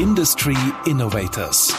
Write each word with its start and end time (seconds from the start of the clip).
Industry 0.00 0.56
Innovators. 0.86 1.76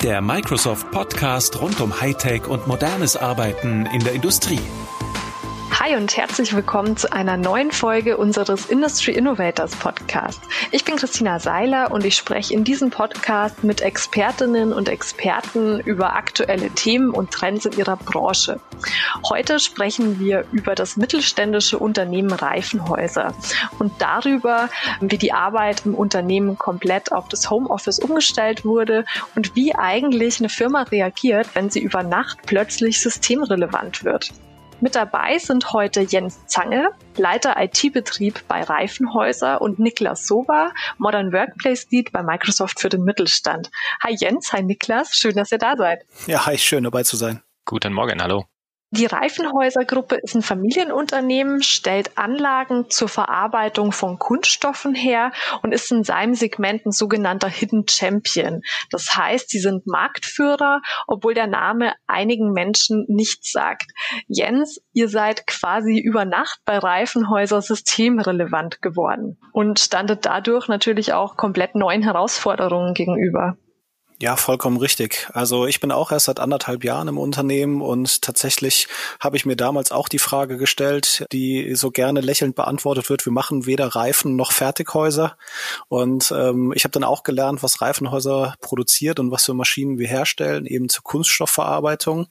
Der 0.00 0.20
Microsoft 0.20 0.92
Podcast 0.92 1.60
rund 1.60 1.80
um 1.80 2.00
Hightech 2.00 2.46
und 2.46 2.68
modernes 2.68 3.16
Arbeiten 3.16 3.86
in 3.86 3.98
der 3.98 4.12
Industrie. 4.12 4.60
Hi 5.80 5.96
und 5.96 6.16
herzlich 6.16 6.54
willkommen 6.54 6.96
zu 6.96 7.12
einer 7.12 7.36
neuen 7.36 7.72
Folge 7.72 8.16
unseres 8.16 8.66
Industry 8.66 9.10
Innovators 9.10 9.74
Podcast. 9.74 10.40
Ich 10.70 10.84
bin 10.84 10.94
Christina 10.94 11.40
Seiler 11.40 11.90
und 11.90 12.04
ich 12.04 12.14
spreche 12.14 12.54
in 12.54 12.62
diesem 12.62 12.90
Podcast 12.90 13.64
mit 13.64 13.80
Expertinnen 13.80 14.72
und 14.72 14.88
Experten 14.88 15.80
über 15.80 16.14
aktuelle 16.14 16.70
Themen 16.70 17.10
und 17.10 17.32
Trends 17.32 17.66
in 17.66 17.72
ihrer 17.72 17.96
Branche. 17.96 18.60
Heute 19.28 19.58
sprechen 19.58 20.20
wir 20.20 20.44
über 20.52 20.76
das 20.76 20.96
mittelständische 20.96 21.76
Unternehmen 21.80 22.32
Reifenhäuser 22.32 23.34
und 23.80 23.92
darüber, 23.98 24.70
wie 25.00 25.18
die 25.18 25.32
Arbeit 25.32 25.84
im 25.84 25.96
Unternehmen 25.96 26.56
komplett 26.56 27.10
auf 27.10 27.28
das 27.28 27.50
Homeoffice 27.50 27.98
umgestellt 27.98 28.64
wurde 28.64 29.04
und 29.34 29.56
wie 29.56 29.74
eigentlich 29.74 30.38
eine 30.38 30.48
Firma 30.50 30.82
reagiert, 30.82 31.48
wenn 31.54 31.68
sie 31.68 31.80
über 31.80 32.04
Nacht 32.04 32.38
plötzlich 32.46 33.00
systemrelevant 33.00 34.04
wird. 34.04 34.30
Mit 34.80 34.96
dabei 34.96 35.38
sind 35.38 35.72
heute 35.72 36.00
Jens 36.02 36.46
Zange, 36.46 36.90
Leiter 37.16 37.54
IT-Betrieb 37.58 38.46
bei 38.48 38.62
Reifenhäuser 38.62 39.62
und 39.62 39.78
Niklas 39.78 40.26
Soba, 40.26 40.72
Modern 40.98 41.32
Workplace 41.32 41.86
Lead 41.90 42.12
bei 42.12 42.22
Microsoft 42.22 42.80
für 42.80 42.88
den 42.88 43.04
Mittelstand. 43.04 43.70
Hi 44.02 44.14
Jens, 44.18 44.52
hi 44.52 44.62
Niklas, 44.62 45.14
schön, 45.16 45.34
dass 45.36 45.52
ihr 45.52 45.58
da 45.58 45.76
seid. 45.76 46.04
Ja, 46.26 46.44
hi, 46.46 46.58
schön 46.58 46.84
dabei 46.84 47.04
zu 47.04 47.16
sein. 47.16 47.42
Guten 47.64 47.92
Morgen, 47.92 48.22
hallo. 48.22 48.44
Die 48.96 49.06
Reifenhäuser-Gruppe 49.06 50.20
ist 50.22 50.36
ein 50.36 50.42
Familienunternehmen, 50.42 51.64
stellt 51.64 52.16
Anlagen 52.16 52.90
zur 52.90 53.08
Verarbeitung 53.08 53.90
von 53.90 54.20
Kunststoffen 54.20 54.94
her 54.94 55.32
und 55.64 55.74
ist 55.74 55.90
in 55.90 56.04
seinem 56.04 56.34
Segment 56.34 56.86
ein 56.86 56.92
sogenannter 56.92 57.48
Hidden 57.48 57.88
Champion. 57.88 58.60
Das 58.92 59.16
heißt, 59.16 59.50
sie 59.50 59.58
sind 59.58 59.88
Marktführer, 59.88 60.80
obwohl 61.08 61.34
der 61.34 61.48
Name 61.48 61.94
einigen 62.06 62.52
Menschen 62.52 63.04
nichts 63.08 63.50
sagt. 63.50 63.90
Jens, 64.28 64.80
ihr 64.92 65.08
seid 65.08 65.48
quasi 65.48 65.98
über 65.98 66.24
Nacht 66.24 66.60
bei 66.64 66.78
Reifenhäuser 66.78 67.62
systemrelevant 67.62 68.80
geworden 68.80 69.40
und 69.52 69.80
standet 69.80 70.24
dadurch 70.24 70.68
natürlich 70.68 71.14
auch 71.14 71.36
komplett 71.36 71.74
neuen 71.74 72.02
Herausforderungen 72.02 72.94
gegenüber. 72.94 73.56
Ja, 74.20 74.36
vollkommen 74.36 74.76
richtig. 74.76 75.28
Also 75.32 75.66
ich 75.66 75.80
bin 75.80 75.90
auch 75.90 76.12
erst 76.12 76.26
seit 76.26 76.38
anderthalb 76.38 76.84
Jahren 76.84 77.08
im 77.08 77.18
Unternehmen 77.18 77.82
und 77.82 78.22
tatsächlich 78.22 78.86
habe 79.18 79.36
ich 79.36 79.44
mir 79.44 79.56
damals 79.56 79.90
auch 79.90 80.08
die 80.08 80.20
Frage 80.20 80.56
gestellt, 80.56 81.26
die 81.32 81.74
so 81.74 81.90
gerne 81.90 82.20
lächelnd 82.20 82.54
beantwortet 82.54 83.10
wird, 83.10 83.26
wir 83.26 83.32
machen 83.32 83.66
weder 83.66 83.88
Reifen 83.88 84.36
noch 84.36 84.52
Fertighäuser. 84.52 85.36
Und 85.88 86.32
ähm, 86.34 86.72
ich 86.76 86.84
habe 86.84 86.92
dann 86.92 87.02
auch 87.02 87.24
gelernt, 87.24 87.64
was 87.64 87.80
Reifenhäuser 87.80 88.54
produziert 88.60 89.18
und 89.18 89.32
was 89.32 89.46
für 89.46 89.54
Maschinen 89.54 89.98
wir 89.98 90.06
herstellen, 90.06 90.64
eben 90.64 90.88
zur 90.88 91.02
Kunststoffverarbeitung 91.02 92.28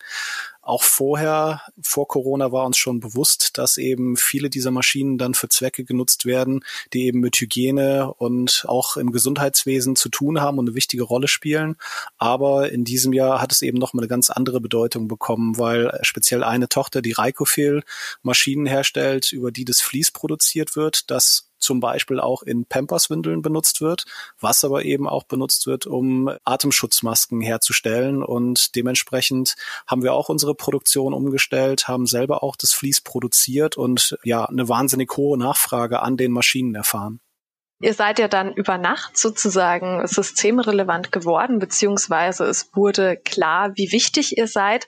auch 0.64 0.84
vorher, 0.84 1.62
vor 1.82 2.08
Corona 2.08 2.54
war 2.54 2.66
uns 2.66 2.78
schon 2.78 3.02
bewusst, 3.02 3.58
dass 3.58 3.78
eben 3.78 4.16
viele 4.16 4.50
dieser 4.50 4.72
Maschinen 4.72 5.18
dann 5.18 5.34
für 5.34 5.50
Zwecke 5.50 5.84
genutzt 5.84 6.26
werden, 6.26 6.64
die 6.94 7.06
eben 7.06 7.20
mit 7.20 7.36
Hygiene 7.36 8.14
und 8.14 8.64
auch 8.68 8.96
im 8.96 9.12
Gesundheitswesen 9.12 9.98
zu 9.98 10.08
tun 10.08 10.40
haben 10.40 10.58
und 10.58 10.70
eine 10.70 10.76
wichtige 10.76 11.04
Rolle 11.04 11.28
spielen. 11.28 11.76
Aber 12.18 12.72
in 12.72 12.86
diesem 12.86 13.12
Jahr 13.12 13.42
hat 13.42 13.52
es 13.52 13.62
eben 13.62 13.78
noch 13.78 13.94
mal 13.94 14.02
eine 14.02 14.08
ganz 14.08 14.30
andere 14.30 14.62
Bedeutung 14.62 15.10
bekommen, 15.10 15.58
weil 15.58 16.00
speziell 16.02 16.44
eine 16.46 16.70
Tochter, 16.70 17.02
die 17.02 17.12
Raikofil 17.12 17.84
Maschinen 18.22 18.66
herstellt, 18.66 19.34
über 19.34 19.52
die 19.52 19.66
das 19.66 19.82
Vlies 19.82 20.12
produziert 20.12 20.78
wird, 20.78 21.12
das 21.12 21.50
zum 21.64 21.80
Beispiel 21.80 22.20
auch 22.20 22.44
in 22.44 22.66
Pampers-Windeln 22.66 23.42
benutzt 23.42 23.82
wird, 23.82 24.06
was 24.40 24.64
aber 24.64 24.86
eben 24.86 25.08
auch 25.08 25.24
benutzt 25.24 25.66
wird, 25.66 25.88
um 25.88 26.30
Atemschutzmasken 26.44 27.42
herzustellen. 27.42 28.24
Und 28.24 28.76
dementsprechend 28.76 29.56
haben 29.88 30.04
wir 30.04 30.14
auch 30.14 30.30
unsere 30.30 30.56
Produktion 30.56 31.14
umgestellt, 31.14 31.88
haben 31.88 32.06
selber 32.06 32.44
auch 32.44 32.56
das 32.56 32.74
Vlies 32.74 33.02
produziert 33.02 33.78
und 33.78 34.18
ja, 34.24 34.46
eine 34.46 34.70
wahnsinnig 34.70 35.16
hohe 35.18 35.38
Nachfrage 35.38 36.02
an 36.02 36.18
den 36.18 36.32
Maschinen 36.32 36.76
erfahren. 36.76 37.20
Ihr 37.84 37.94
seid 37.94 38.18
ja 38.18 38.30
dann 38.30 38.54
über 38.54 38.78
Nacht 38.78 39.18
sozusagen 39.18 40.08
systemrelevant 40.08 41.12
geworden, 41.12 41.60
beziehungsweise 41.60 42.46
es 42.46 42.70
wurde 42.74 43.18
klar, 43.18 43.72
wie 43.76 43.92
wichtig 43.92 44.38
ihr 44.38 44.48
seid. 44.48 44.88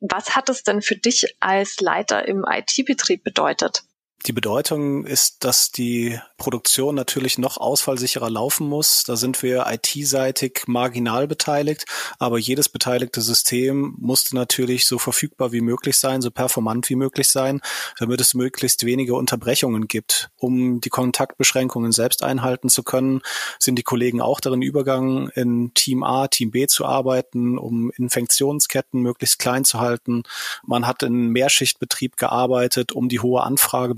Was 0.00 0.34
hat 0.34 0.48
es 0.48 0.64
denn 0.64 0.82
für 0.82 0.96
dich 0.96 1.36
als 1.38 1.78
Leiter 1.80 2.26
im 2.26 2.44
IT-Betrieb 2.44 3.22
bedeutet? 3.22 3.84
Die 4.26 4.32
Bedeutung 4.32 5.04
ist, 5.04 5.42
dass 5.42 5.72
die 5.72 6.20
Produktion 6.36 6.94
natürlich 6.94 7.38
noch 7.38 7.56
ausfallsicherer 7.56 8.30
laufen 8.30 8.68
muss. 8.68 9.02
Da 9.02 9.16
sind 9.16 9.42
wir 9.42 9.66
IT-seitig 9.68 10.62
marginal 10.66 11.26
beteiligt, 11.26 11.86
aber 12.20 12.38
jedes 12.38 12.68
beteiligte 12.68 13.20
System 13.20 13.96
musste 13.98 14.36
natürlich 14.36 14.86
so 14.86 14.98
verfügbar 14.98 15.50
wie 15.50 15.60
möglich 15.60 15.96
sein, 15.96 16.22
so 16.22 16.30
performant 16.30 16.88
wie 16.88 16.94
möglich 16.94 17.28
sein, 17.28 17.60
damit 17.98 18.20
es 18.20 18.34
möglichst 18.34 18.86
wenige 18.86 19.14
Unterbrechungen 19.14 19.88
gibt. 19.88 20.30
Um 20.36 20.80
die 20.80 20.90
Kontaktbeschränkungen 20.90 21.90
selbst 21.90 22.22
einhalten 22.22 22.68
zu 22.68 22.84
können, 22.84 23.22
sind 23.58 23.76
die 23.76 23.82
Kollegen 23.82 24.20
auch 24.20 24.40
darin 24.40 24.62
übergegangen, 24.62 25.30
in 25.30 25.74
Team 25.74 26.04
A, 26.04 26.28
Team 26.28 26.52
B 26.52 26.68
zu 26.68 26.86
arbeiten, 26.86 27.58
um 27.58 27.90
Infektionsketten 27.90 29.00
möglichst 29.00 29.40
klein 29.40 29.64
zu 29.64 29.80
halten. 29.80 30.22
Man 30.64 30.86
hat 30.86 31.02
in 31.02 31.28
Mehrschichtbetrieb 31.28 32.16
gearbeitet, 32.16 32.92
um 32.92 33.08
die 33.08 33.18
hohe 33.18 33.42
Anfrage 33.42 33.96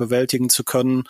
zu 0.48 0.64
können. 0.64 1.04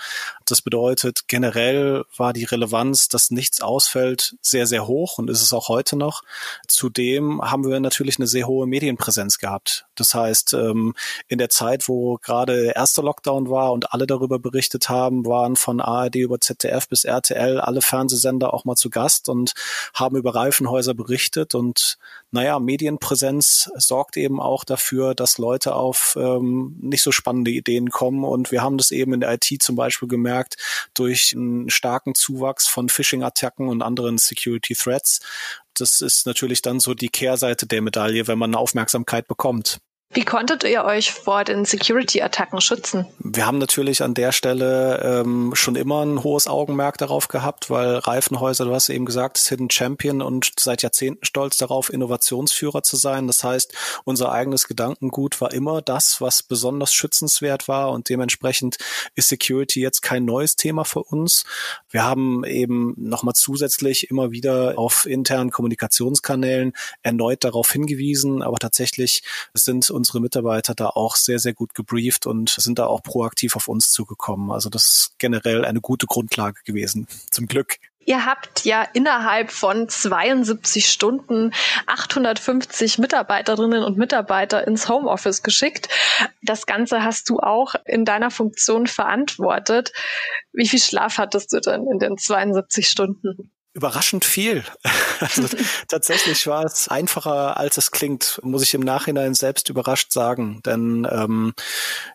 Das 0.47 0.61
bedeutet, 0.61 1.23
generell 1.27 2.05
war 2.17 2.35
die 2.35 2.45
Relevanz, 2.45 3.09
dass 3.09 3.31
nichts 3.31 3.63
ausfällt, 3.63 4.37
sehr, 4.43 4.67
sehr 4.67 4.87
hoch 4.87 5.17
und 5.17 5.31
ist 5.31 5.41
es 5.41 5.55
auch 5.55 5.69
heute 5.69 5.97
noch. 5.97 6.23
Zudem 6.69 7.41
haben 7.41 7.67
wir 7.67 7.81
natürlich 7.81 8.19
eine 8.19 8.27
sehr 8.27 8.47
hohe 8.47 8.67
Medienpräsenz 8.67 9.39
gehabt. 9.39 9.87
Das 9.95 10.15
heißt, 10.15 10.53
ähm, 10.53 10.95
in 11.29 11.39
der 11.39 11.49
Zeit, 11.49 11.89
wo 11.89 12.19
gerade 12.19 12.73
erster 12.75 13.03
Lockdown 13.03 13.49
war 13.49 13.73
und 13.73 13.95
alle 13.95 14.07
darüber 14.07 14.39
berichtet 14.39 14.91
haben, 14.91 15.25
waren 15.25 15.57
von 15.57 15.81
ARD 15.81 16.17
über 16.17 16.39
ZDF 16.39 16.89
bis 16.89 17.05
RTL 17.05 17.59
alle 17.59 17.81
Fernsehsender 17.81 18.53
auch 18.53 18.67
mal 18.67 18.77
zu 18.77 18.91
Gast 18.91 19.31
und 19.31 19.55
haben 19.95 20.17
über 20.17 20.35
Reifenhäuser 20.35 20.93
berichtet. 20.93 21.55
Und 21.55 21.97
naja, 22.33 22.59
Medienpräsenz 22.59 23.71
sorgt 23.77 24.19
eben 24.19 24.41
auch 24.41 24.65
dafür, 24.65 25.15
dass 25.15 25.39
Leute 25.39 25.75
auf 25.75 26.19
ähm, 26.21 26.77
nicht 26.83 27.03
so 27.03 27.13
spannende 27.13 27.51
Ideen 27.51 27.89
kommen. 27.89 28.25
Und 28.25 28.51
wir 28.51 28.61
haben 28.61 28.77
das 28.77 28.91
eben 28.91 29.15
in 29.15 29.21
der 29.21 29.33
IT 29.33 29.63
zum 29.63 29.77
Beispiel 29.77 30.09
gemerkt 30.09 30.34
durch 30.95 31.35
einen 31.35 31.71
starken 31.71 32.15
Zuwachs 32.15 32.67
von 32.67 32.89
Phishing-Attacken 32.89 33.69
und 33.69 33.83
anderen 33.83 34.19
Security-Threats. 34.19 35.21
Das 35.75 36.01
ist 36.01 36.27
natürlich 36.27 36.63
dann 36.63 36.81
so 36.81 36.95
die 36.95 37.09
Kehrseite 37.09 37.67
der 37.67 37.83
Medaille, 37.83 38.27
wenn 38.27 38.39
man 38.39 38.51
eine 38.51 38.59
Aufmerksamkeit 38.59 39.27
bekommt. 39.27 39.79
Wie 40.15 40.25
konntet 40.25 40.63
ihr 40.63 40.85
euch 40.85 41.11
vor 41.11 41.43
den 41.43 41.65
Security-Attacken 41.65 42.61
schützen? 42.61 43.07
Wir 43.19 43.47
haben 43.47 43.59
natürlich 43.59 44.01
an 44.01 44.15
der 44.15 44.31
Stelle 44.31 45.01
ähm, 45.03 45.53
schon 45.57 45.75
immer 45.75 46.05
ein 46.05 46.23
hohes 46.23 46.47
Augenmerk 46.47 46.99
darauf 46.99 47.27
gehabt, 47.27 47.69
weil 47.69 47.97
Reifenhäuser, 47.97 48.65
du 48.65 48.73
hast 48.73 48.91
eben 48.91 49.07
gesagt, 49.07 49.39
ist 49.39 49.49
Hidden 49.49 49.71
Champion 49.71 50.23
und 50.23 50.53
seit 50.57 50.83
Jahrzehnten 50.83 51.25
stolz 51.25 51.57
darauf, 51.57 51.93
Innovationsführer 51.93 52.85
zu 52.85 52.97
sein. 52.97 53.27
Das 53.27 53.43
heißt, 53.43 53.73
unser 54.05 54.31
eigenes 54.31 54.69
Gedankengut 54.69 55.41
war 55.41 55.53
immer 55.53 55.83
das, 55.83 56.21
was 56.21 56.45
besonders 56.45 56.95
schützenswert 56.95 57.67
war 57.67 57.91
und 57.91 58.09
dementsprechend 58.09 58.77
ist 59.17 59.29
Security 59.29 59.81
jetzt 59.81 60.03
kein 60.03 60.25
neues 60.25 60.55
Thema 60.55 60.85
für 60.85 61.03
uns. 61.03 61.45
Wir 61.91 62.05
haben 62.05 62.45
eben 62.45 62.95
nochmal 62.97 63.35
zusätzlich 63.35 64.11
immer 64.11 64.31
wieder 64.31 64.75
auf 64.77 65.07
internen 65.07 65.51
Kommunikationskanälen 65.51 66.73
erneut 67.03 67.43
darauf 67.43 67.73
hingewiesen, 67.73 68.43
aber 68.43 68.59
tatsächlich 68.59 69.25
sind 69.55 69.91
unsere 70.05 70.21
Mitarbeiter 70.21 70.75
da 70.75 70.89
auch 70.89 71.17
sehr, 71.17 71.39
sehr 71.39 71.55
gut 71.55 71.75
gebrieft 71.75 72.27
und 72.27 72.51
sind 72.51 72.79
da 72.79 72.85
auch 72.87 73.03
proaktiv 73.03 73.57
auf 73.57 73.69
uns 73.69 73.91
zugekommen. 73.91 74.53
Also 74.53 74.69
das 74.69 74.91
ist 74.91 75.19
generell 75.19 75.65
eine 75.65 75.81
gute 75.81 76.07
Grundlage 76.07 76.61
gewesen, 76.67 77.09
zum 77.31 77.47
Glück. 77.47 77.79
Ihr 78.07 78.27
habt 78.27 78.67
ja 78.67 78.83
innerhalb 78.93 79.51
von 79.51 79.89
72 79.89 80.91
Stunden 80.91 81.53
850 81.87 82.99
Mitarbeiterinnen 82.99 83.83
und 83.83 83.97
Mitarbeiter 83.97 84.67
ins 84.67 84.91
Homeoffice 84.91 85.43
geschickt. 85.43 85.89
Das 86.43 86.67
Ganze 86.67 87.03
hast 87.03 87.31
du 87.31 87.39
auch 87.39 87.75
in 87.87 88.05
deiner 88.05 88.31
Funktion 88.31 88.87
verantwortet. 88.87 89.95
Wie 90.53 90.69
viel 90.69 90.81
Schlaf 90.81 91.17
hattest 91.17 91.51
du 91.55 91.61
denn 91.61 91.87
in 91.91 91.99
den 91.99 92.19
72 92.19 92.89
Stunden? 92.89 93.51
Überraschend 93.75 94.25
viel. 94.25 94.65
Also 95.21 95.45
tatsächlich 95.89 96.49
war 96.49 96.65
es 96.65 96.89
einfacher, 96.89 97.57
als 97.57 97.79
es 97.79 97.93
klingt, 97.93 98.41
muss 98.43 98.65
ich 98.65 98.75
im 98.75 98.81
Nachhinein 98.81 99.33
selbst 99.33 99.69
überrascht 99.69 100.11
sagen. 100.11 100.61
Denn 100.67 101.07
ähm, 101.09 101.55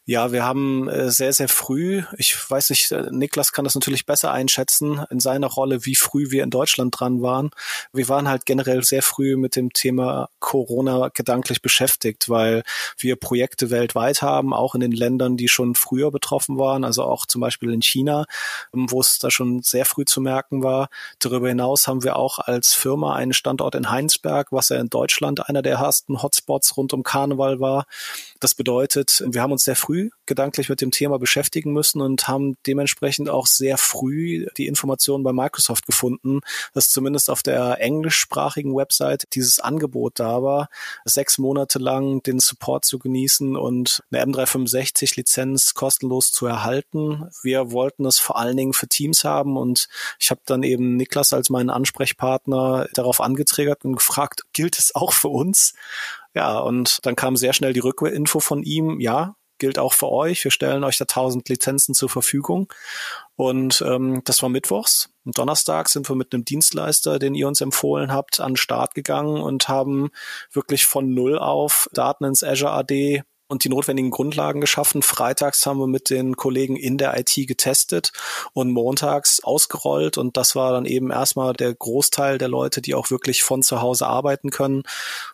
ja, 0.06 0.34
wir 0.34 0.44
haben 0.44 0.90
äh, 0.90 1.10
sehr, 1.10 1.32
sehr 1.32 1.48
früh, 1.48 2.04
ich 2.18 2.36
weiß 2.50 2.72
nicht, 2.72 2.92
äh, 2.92 3.08
Niklas 3.10 3.54
kann 3.54 3.64
das 3.64 3.76
natürlich 3.76 4.06
besser 4.06 4.34
einschätzen 4.34 5.06
in 5.10 5.22
seiner 5.22 5.48
Rolle, 5.48 5.86
wie 5.86 5.96
früh 5.96 6.30
wir 6.30 6.44
in 6.44 6.50
Deutschland 6.50 7.00
dran 7.00 7.22
waren. 7.22 7.52
Wir 7.94 8.10
waren 8.10 8.28
halt 8.28 8.46
generell 8.46 8.84
sehr 8.84 9.02
früh 9.02 9.38
mit 9.38 9.56
dem 9.56 9.72
Thema 9.72 10.30
Corona 10.40 11.10
gedanklich 11.14 11.62
beschäftigt, 11.62 12.28
weil 12.30 12.64
wir 12.98 13.16
Projekte 13.16 13.70
weltweit 13.70 14.22
haben, 14.22 14.54
auch 14.54 14.76
in 14.76 14.82
den 14.82 14.92
Ländern, 14.92 15.38
die 15.38 15.48
schon 15.48 15.74
früher 15.76 16.12
betroffen 16.12 16.58
waren, 16.58 16.84
also 16.84 17.04
auch 17.04 17.26
zum 17.26 17.40
Beispiel 17.40 17.72
in 17.72 17.82
China, 17.82 18.26
wo 18.74 19.00
es 19.00 19.20
da 19.20 19.32
schon 19.32 19.62
sehr 19.64 19.86
früh 19.86 20.04
zu 20.06 20.22
merken 20.22 20.64
war. 20.64 20.90
Darüber 21.20 21.49
hinaus 21.50 21.88
haben 21.88 22.04
wir 22.04 22.16
auch 22.16 22.40
als 22.40 22.74
Firma 22.74 23.16
einen 23.16 23.34
Standort 23.34 23.76
in 23.76 23.92
Heinsberg, 23.92 24.52
was 24.52 24.70
ja 24.70 24.78
in 24.78 24.90
Deutschland 24.90 25.48
einer 25.50 25.62
der 25.62 25.78
ersten 25.78 26.22
Hotspots 26.22 26.78
rund 26.78 26.94
um 26.94 27.04
Karneval 27.04 27.60
war. 27.60 27.86
Das 28.40 28.56
bedeutet, 28.56 29.24
wir 29.28 29.42
haben 29.42 29.52
uns 29.52 29.64
sehr 29.64 29.76
früh 29.76 30.10
gedanklich 30.26 30.70
mit 30.70 30.80
dem 30.80 30.92
Thema 30.92 31.20
beschäftigen 31.20 31.74
müssen 31.74 32.02
und 32.02 32.28
haben 32.28 32.56
dementsprechend 32.66 33.30
auch 33.30 33.48
sehr 33.48 33.78
früh 33.78 34.46
die 34.58 34.68
Informationen 34.68 35.24
bei 35.24 35.34
Microsoft 35.34 35.86
gefunden, 35.86 36.40
dass 36.74 36.90
zumindest 36.90 37.30
auf 37.30 37.44
der 37.44 37.82
englischsprachigen 37.82 38.76
Website 38.76 39.26
dieses 39.34 39.60
Angebot 39.60 40.20
da 40.20 40.42
war, 40.42 40.70
sechs 41.04 41.38
Monate 41.38 41.80
lang 41.80 42.24
den 42.24 42.40
Support 42.40 42.86
zu 42.86 42.98
genießen 42.98 43.58
und 43.58 44.04
eine 44.12 44.24
M365 44.24 45.18
Lizenz 45.18 45.74
kostenlos 45.74 46.32
zu 46.32 46.46
erhalten. 46.46 47.30
Wir 47.44 47.72
wollten 47.72 48.06
es 48.06 48.20
vor 48.20 48.38
allen 48.38 48.56
Dingen 48.56 48.74
für 48.74 48.88
Teams 48.88 49.24
haben 49.24 49.58
und 49.58 49.90
ich 50.20 50.32
habe 50.32 50.42
dann 50.46 50.64
eben 50.64 50.96
Niklas 50.96 51.34
als 51.34 51.50
meinen 51.50 51.70
Ansprechpartner 51.70 52.88
darauf 52.94 53.20
angetriggert 53.20 53.84
und 53.84 53.98
gefragt, 53.98 54.44
gilt 54.54 54.78
es 54.78 54.96
auch 54.96 55.12
für 55.12 55.30
uns? 55.30 55.74
Ja, 56.40 56.58
und 56.60 57.00
dann 57.06 57.18
kam 57.18 57.36
sehr 57.36 57.52
schnell 57.52 57.74
die 57.74 57.82
Rückinfo 57.82 58.40
von 58.40 58.64
ihm, 58.64 59.02
ja, 59.02 59.36
gilt 59.58 59.78
auch 59.78 59.92
für 59.92 60.08
euch. 60.08 60.42
Wir 60.46 60.52
stellen 60.52 60.86
euch 60.86 60.96
da 60.96 61.04
1000 61.04 61.50
Lizenzen 61.50 61.94
zur 61.94 62.08
Verfügung. 62.08 62.72
Und 63.36 63.84
ähm, 63.86 64.22
das 64.24 64.42
war 64.42 64.48
Mittwochs. 64.48 65.10
Und 65.26 65.38
Donnerstag 65.38 65.90
sind 65.90 66.08
wir 66.08 66.16
mit 66.16 66.34
einem 66.34 66.46
Dienstleister, 66.46 67.20
den 67.20 67.36
ihr 67.36 67.46
uns 67.46 67.60
empfohlen 67.60 68.14
habt, 68.14 68.40
an 68.40 68.52
den 68.52 68.56
Start 68.56 68.96
gegangen 68.96 69.42
und 69.42 69.68
haben 69.68 70.12
wirklich 70.54 70.86
von 70.86 71.14
Null 71.14 71.38
auf 71.38 71.90
Daten 71.92 72.24
ins 72.24 72.42
Azure 72.42 72.72
AD 72.72 73.24
und 73.50 73.64
die 73.64 73.70
notwendigen 73.70 74.12
Grundlagen 74.12 74.62
geschaffen. 74.62 75.02
Freitags 75.02 75.66
haben 75.66 75.80
wir 75.80 75.88
mit 75.88 76.10
den 76.10 76.38
Kollegen 76.38 76.78
in 76.78 76.98
der 76.98 77.20
IT 77.20 77.34
getestet 77.48 78.14
und 78.54 78.72
montags 78.72 79.44
ausgerollt. 79.44 80.18
Und 80.18 80.38
das 80.38 80.56
war 80.56 80.72
dann 80.72 80.86
eben 80.86 81.12
erstmal 81.12 81.54
der 81.54 81.74
Großteil 81.74 82.38
der 82.38 82.48
Leute, 82.48 82.82
die 82.82 82.94
auch 82.94 83.10
wirklich 83.10 83.44
von 83.44 83.64
zu 83.64 83.82
Hause 83.82 84.06
arbeiten 84.08 84.52
können. 84.52 84.84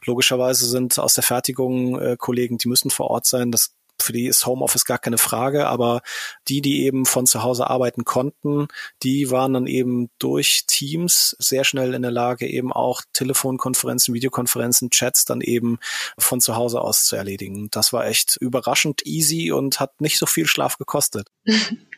Logischerweise 0.06 0.65
sind 0.65 0.97
aus 0.97 1.13
der 1.13 1.23
Fertigung 1.23 2.00
äh, 2.00 2.15
Kollegen, 2.17 2.57
die 2.57 2.69
müssen 2.69 2.89
vor 2.89 3.12
Ort 3.12 3.25
sein. 3.25 3.51
Das 3.51 3.75
für 4.01 4.13
die 4.13 4.27
ist 4.27 4.45
Homeoffice 4.45 4.86
gar 4.86 5.00
keine 5.00 5.18
Frage, 5.18 5.68
aber 5.68 6.01
die, 6.47 6.62
die 6.62 6.86
eben 6.86 7.06
von 7.06 7.25
zu 7.25 7.44
Hause 7.44 7.69
arbeiten 7.69 8.06
konnten, 8.06 8.68
die 9.03 9.31
waren 9.31 9.53
dann 9.53 9.68
eben 9.68 10.09
durch 10.19 10.63
Teams 10.68 11.36
sehr 11.39 11.63
schnell 11.63 11.94
in 11.94 12.01
der 12.01 12.12
Lage, 12.12 12.47
eben 12.47 12.71
auch 12.71 13.01
Telefonkonferenzen, 13.13 14.13
Videokonferenzen, 14.13 14.89
Chats 14.89 15.25
dann 15.25 15.42
eben 15.42 15.80
von 16.18 16.42
zu 16.42 16.56
Hause 16.56 16.81
aus 16.81 17.06
zu 17.06 17.15
erledigen. 17.15 17.69
Das 17.71 17.94
war 17.94 18.06
echt 18.06 18.38
überraschend 18.39 19.06
easy 19.06 19.51
und 19.51 19.80
hat 19.80 20.01
nicht 20.01 20.18
so 20.18 20.25
viel 20.25 20.48
Schlaf 20.48 20.77
gekostet. 20.77 21.30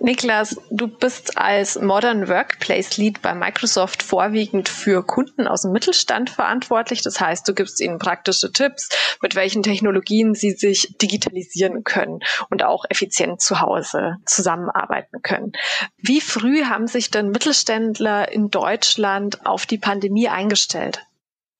Niklas, 0.00 0.56
du 0.70 0.88
bist 0.88 1.38
als 1.38 1.80
Modern 1.80 2.28
Workplace 2.28 2.96
Lead 2.96 3.22
bei 3.22 3.34
Microsoft 3.34 4.02
vorwiegend 4.02 4.68
für 4.68 5.04
Kunden 5.04 5.46
aus 5.46 5.62
dem 5.62 5.72
Mittelstand 5.72 6.30
verantwortlich. 6.30 7.02
Das 7.02 7.20
heißt, 7.20 7.46
du 7.46 7.54
gibst 7.54 7.80
ihnen 7.80 7.98
praktische 7.98 8.52
Tipps, 8.52 8.88
mit 9.20 9.34
welchen 9.34 9.62
Technologien 9.62 10.34
sie 10.34 10.52
sich 10.52 10.96
digitalisieren 11.00 11.84
können 11.84 12.20
und 12.50 12.62
auch 12.62 12.84
effizient 12.88 13.40
zu 13.40 13.60
Hause 13.60 14.16
zusammenarbeiten 14.26 15.22
können. 15.22 15.52
Wie 15.98 16.20
früh 16.20 16.64
haben 16.64 16.86
sich 16.86 17.10
denn 17.10 17.30
Mittelständler 17.30 18.30
in 18.30 18.50
Deutschland 18.50 19.46
auf 19.46 19.66
die 19.66 19.78
Pandemie 19.78 20.28
eingestellt? 20.28 21.00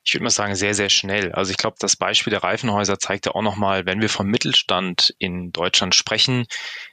ich 0.04 0.14
würde 0.14 0.24
mal 0.24 0.30
sagen, 0.30 0.54
sehr, 0.56 0.74
sehr 0.74 0.88
schnell. 0.88 1.32
Also 1.32 1.52
ich 1.52 1.56
glaube, 1.56 1.76
das 1.78 1.96
Beispiel 1.96 2.32
der 2.32 2.42
Reifenhäuser 2.42 2.98
zeigt 2.98 3.26
ja 3.26 3.34
auch 3.34 3.42
nochmal, 3.42 3.86
wenn 3.86 4.00
wir 4.00 4.08
vom 4.08 4.26
Mittelstand 4.26 5.14
in 5.18 5.52
Deutschland 5.52 5.94
sprechen, 5.94 6.46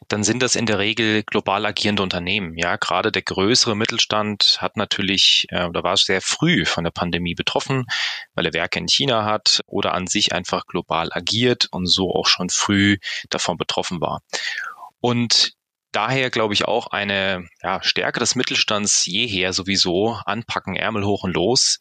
dann 0.09 0.23
sind 0.23 0.41
das 0.41 0.56
in 0.56 0.65
der 0.65 0.79
Regel 0.79 1.23
global 1.23 1.65
agierende 1.65 2.03
Unternehmen. 2.03 2.57
Ja, 2.57 2.75
gerade 2.75 3.11
der 3.11 3.21
größere 3.21 3.75
Mittelstand 3.75 4.57
hat 4.59 4.75
natürlich 4.75 5.45
äh, 5.50 5.65
oder 5.65 5.83
war 5.83 5.95
sehr 5.97 6.21
früh 6.21 6.65
von 6.65 6.83
der 6.83 6.91
Pandemie 6.91 7.35
betroffen, 7.35 7.85
weil 8.33 8.47
er 8.47 8.53
Werke 8.53 8.79
in 8.79 8.88
China 8.88 9.23
hat 9.23 9.61
oder 9.67 9.94
an 9.94 10.07
sich 10.07 10.33
einfach 10.33 10.65
global 10.65 11.09
agiert 11.11 11.67
und 11.71 11.85
so 11.85 12.11
auch 12.13 12.27
schon 12.27 12.50
früh 12.50 12.97
davon 13.29 13.57
betroffen 13.57 14.01
war. 14.01 14.21
Und 15.00 15.53
daher 15.91 16.29
glaube 16.31 16.56
ich 16.56 16.65
auch 16.65 16.88
eine 16.88 17.47
ja, 17.61 17.81
Stärke 17.83 18.19
des 18.19 18.35
Mittelstands 18.35 19.06
jeher 19.06 19.53
sowieso 19.53 20.17
anpacken, 20.25 20.75
Ärmel 20.75 21.06
hoch 21.06 21.23
und 21.23 21.33
los 21.33 21.79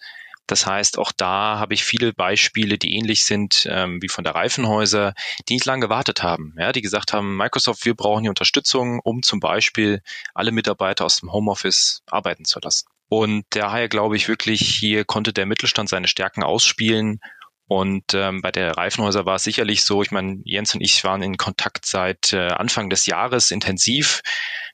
das 0.48 0.66
heißt, 0.66 0.98
auch 0.98 1.12
da 1.12 1.58
habe 1.58 1.74
ich 1.74 1.84
viele 1.84 2.12
Beispiele, 2.12 2.78
die 2.78 2.96
ähnlich 2.96 3.24
sind 3.24 3.68
ähm, 3.70 4.02
wie 4.02 4.08
von 4.08 4.24
der 4.24 4.34
Reifenhäuser, 4.34 5.14
die 5.48 5.54
nicht 5.54 5.66
lange 5.66 5.82
gewartet 5.82 6.22
haben. 6.22 6.54
Ja, 6.58 6.72
die 6.72 6.80
gesagt 6.80 7.12
haben, 7.12 7.36
Microsoft, 7.36 7.84
wir 7.84 7.94
brauchen 7.94 8.22
die 8.22 8.30
Unterstützung, 8.30 9.00
um 9.04 9.22
zum 9.22 9.40
Beispiel 9.40 10.02
alle 10.34 10.50
Mitarbeiter 10.50 11.04
aus 11.04 11.20
dem 11.20 11.32
Homeoffice 11.32 12.02
arbeiten 12.06 12.46
zu 12.46 12.60
lassen. 12.60 12.88
Und 13.10 13.44
daher 13.50 13.88
glaube 13.88 14.16
ich 14.16 14.28
wirklich, 14.28 14.60
hier 14.60 15.04
konnte 15.04 15.32
der 15.32 15.46
Mittelstand 15.46 15.88
seine 15.88 16.08
Stärken 16.08 16.42
ausspielen 16.42 17.20
und 17.68 18.14
ähm, 18.14 18.40
bei 18.40 18.50
der 18.50 18.78
Reifenhäuser 18.78 19.26
war 19.26 19.36
es 19.36 19.44
sicherlich 19.44 19.84
so, 19.84 20.02
ich 20.02 20.10
meine, 20.10 20.40
Jens 20.44 20.74
und 20.74 20.80
ich 20.80 21.04
waren 21.04 21.22
in 21.22 21.36
Kontakt 21.36 21.84
seit 21.84 22.32
äh, 22.32 22.48
Anfang 22.48 22.88
des 22.88 23.04
Jahres 23.04 23.50
intensiv, 23.50 24.22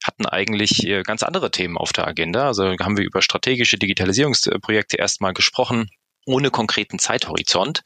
hatten 0.04 0.26
eigentlich 0.26 0.86
äh, 0.86 1.02
ganz 1.02 1.24
andere 1.24 1.50
Themen 1.50 1.76
auf 1.76 1.92
der 1.92 2.06
Agenda. 2.06 2.46
Also 2.46 2.64
haben 2.64 2.96
wir 2.96 3.04
über 3.04 3.20
strategische 3.20 3.78
Digitalisierungsprojekte 3.78 4.96
erstmal 4.96 5.34
gesprochen, 5.34 5.90
ohne 6.24 6.52
konkreten 6.52 7.00
Zeithorizont. 7.00 7.82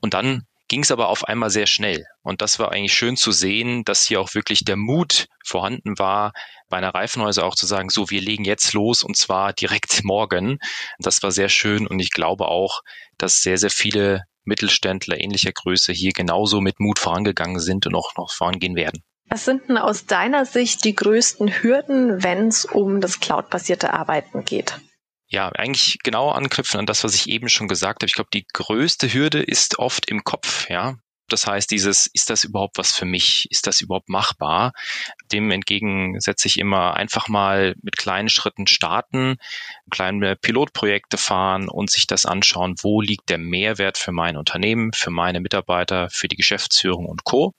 Und 0.00 0.14
dann 0.14 0.46
ging 0.66 0.82
es 0.82 0.90
aber 0.90 1.10
auf 1.10 1.24
einmal 1.24 1.50
sehr 1.50 1.66
schnell. 1.66 2.06
Und 2.22 2.42
das 2.42 2.58
war 2.58 2.72
eigentlich 2.72 2.94
schön 2.94 3.16
zu 3.16 3.30
sehen, 3.30 3.84
dass 3.84 4.04
hier 4.04 4.20
auch 4.20 4.34
wirklich 4.34 4.64
der 4.64 4.76
Mut 4.76 5.28
vorhanden 5.44 5.96
war, 6.00 6.32
bei 6.68 6.76
einer 6.78 6.94
Reifenhäuser 6.94 7.44
auch 7.44 7.54
zu 7.54 7.66
sagen, 7.66 7.88
so, 7.88 8.10
wir 8.10 8.20
legen 8.20 8.44
jetzt 8.44 8.72
los 8.72 9.04
und 9.04 9.16
zwar 9.16 9.52
direkt 9.52 10.02
morgen. 10.02 10.58
Das 10.98 11.22
war 11.22 11.30
sehr 11.30 11.48
schön 11.48 11.86
und 11.86 12.00
ich 12.00 12.10
glaube 12.10 12.48
auch, 12.48 12.80
dass 13.16 13.42
sehr, 13.42 13.58
sehr 13.58 13.70
viele 13.70 14.24
Mittelständler 14.50 15.18
ähnlicher 15.18 15.52
Größe 15.52 15.92
hier 15.92 16.12
genauso 16.12 16.60
mit 16.60 16.80
Mut 16.80 16.98
vorangegangen 16.98 17.60
sind 17.60 17.86
und 17.86 17.94
auch 17.94 18.14
noch 18.16 18.32
vorangehen 18.32 18.76
werden. 18.76 19.02
Was 19.30 19.44
sind 19.44 19.68
denn 19.68 19.78
aus 19.78 20.06
deiner 20.06 20.44
Sicht 20.44 20.84
die 20.84 20.94
größten 20.94 21.62
Hürden, 21.62 22.22
wenn 22.22 22.48
es 22.48 22.64
um 22.64 23.00
das 23.00 23.20
cloudbasierte 23.20 23.94
Arbeiten 23.94 24.44
geht? 24.44 24.80
Ja, 25.28 25.48
eigentlich 25.50 25.98
genau 26.02 26.30
anknüpfen 26.30 26.80
an 26.80 26.86
das, 26.86 27.04
was 27.04 27.14
ich 27.14 27.28
eben 27.28 27.48
schon 27.48 27.68
gesagt 27.68 28.02
habe. 28.02 28.08
Ich 28.08 28.14
glaube, 28.14 28.30
die 28.34 28.44
größte 28.52 29.12
Hürde 29.12 29.40
ist 29.40 29.78
oft 29.78 30.10
im 30.10 30.24
Kopf, 30.24 30.68
ja. 30.68 30.96
Das 31.32 31.46
heißt, 31.46 31.70
dieses, 31.70 32.06
ist 32.06 32.30
das 32.30 32.44
überhaupt 32.44 32.78
was 32.78 32.92
für 32.92 33.04
mich? 33.04 33.46
Ist 33.50 33.66
das 33.66 33.80
überhaupt 33.80 34.08
machbar? 34.08 34.72
Dem 35.32 35.50
entgegen 35.50 36.20
setze 36.20 36.48
ich 36.48 36.58
immer 36.58 36.94
einfach 36.94 37.28
mal 37.28 37.74
mit 37.82 37.96
kleinen 37.96 38.28
Schritten 38.28 38.66
starten, 38.66 39.36
kleine 39.90 40.36
Pilotprojekte 40.36 41.16
fahren 41.16 41.68
und 41.68 41.90
sich 41.90 42.06
das 42.06 42.26
anschauen, 42.26 42.74
wo 42.82 43.00
liegt 43.00 43.30
der 43.30 43.38
Mehrwert 43.38 43.98
für 43.98 44.12
mein 44.12 44.36
Unternehmen, 44.36 44.92
für 44.92 45.10
meine 45.10 45.40
Mitarbeiter, 45.40 46.10
für 46.10 46.28
die 46.28 46.36
Geschäftsführung 46.36 47.06
und 47.06 47.24
Co. 47.24 47.54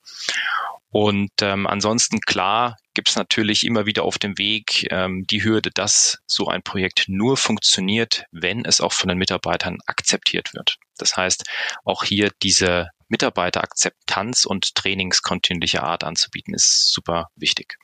Und 0.92 1.32
ähm, 1.42 1.68
ansonsten 1.68 2.20
klar 2.20 2.78
gibt 2.94 3.10
es 3.10 3.16
natürlich 3.16 3.66
immer 3.66 3.86
wieder 3.86 4.04
auf 4.04 4.20
dem 4.20 4.38
Weg 4.38 4.92
ähm, 4.92 5.26
die 5.30 5.44
Hürde, 5.44 5.72
dass 5.74 6.20
so 6.26 6.48
ein 6.48 6.64
Projekt 6.64 7.06
nur 7.08 7.38
funktioniert, 7.38 8.26
wenn 8.32 8.66
es 8.66 8.82
auch 8.82 8.92
von 8.92 9.08
den 9.08 9.18
Mitarbeitern 9.18 9.78
akzeptiert 9.86 10.54
wird. 10.54 10.76
Das 10.98 11.16
heißt, 11.16 11.46
auch 11.86 12.04
hier 12.04 12.32
diese 12.44 12.90
Mitarbeiterakzeptanz 13.12 14.46
und 14.46 14.74
trainingskontinuierliche 14.74 15.84
Art 15.84 16.04
anzubieten, 16.04 16.54
ist 16.54 16.92
super 16.92 17.28
wichtig. 17.36 17.78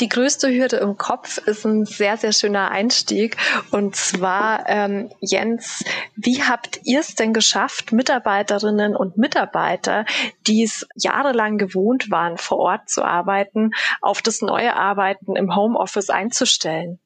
Die 0.00 0.08
größte 0.08 0.48
Hürde 0.48 0.76
im 0.76 0.96
Kopf 0.96 1.36
ist 1.38 1.66
ein 1.66 1.84
sehr, 1.84 2.16
sehr 2.16 2.32
schöner 2.32 2.70
Einstieg. 2.70 3.36
Und 3.72 3.94
zwar, 3.94 4.66
ähm, 4.66 5.12
Jens, 5.20 5.84
wie 6.16 6.42
habt 6.42 6.80
ihr 6.84 7.00
es 7.00 7.14
denn 7.14 7.34
geschafft, 7.34 7.92
Mitarbeiterinnen 7.92 8.96
und 8.96 9.18
Mitarbeiter, 9.18 10.06
die 10.46 10.62
es 10.62 10.86
jahrelang 10.96 11.58
gewohnt 11.58 12.10
waren, 12.10 12.38
vor 12.38 12.58
Ort 12.58 12.88
zu 12.88 13.04
arbeiten, 13.04 13.70
auf 14.00 14.22
das 14.22 14.40
neue 14.40 14.74
Arbeiten 14.74 15.36
im 15.36 15.54
Homeoffice 15.54 16.08
einzustellen? 16.08 16.98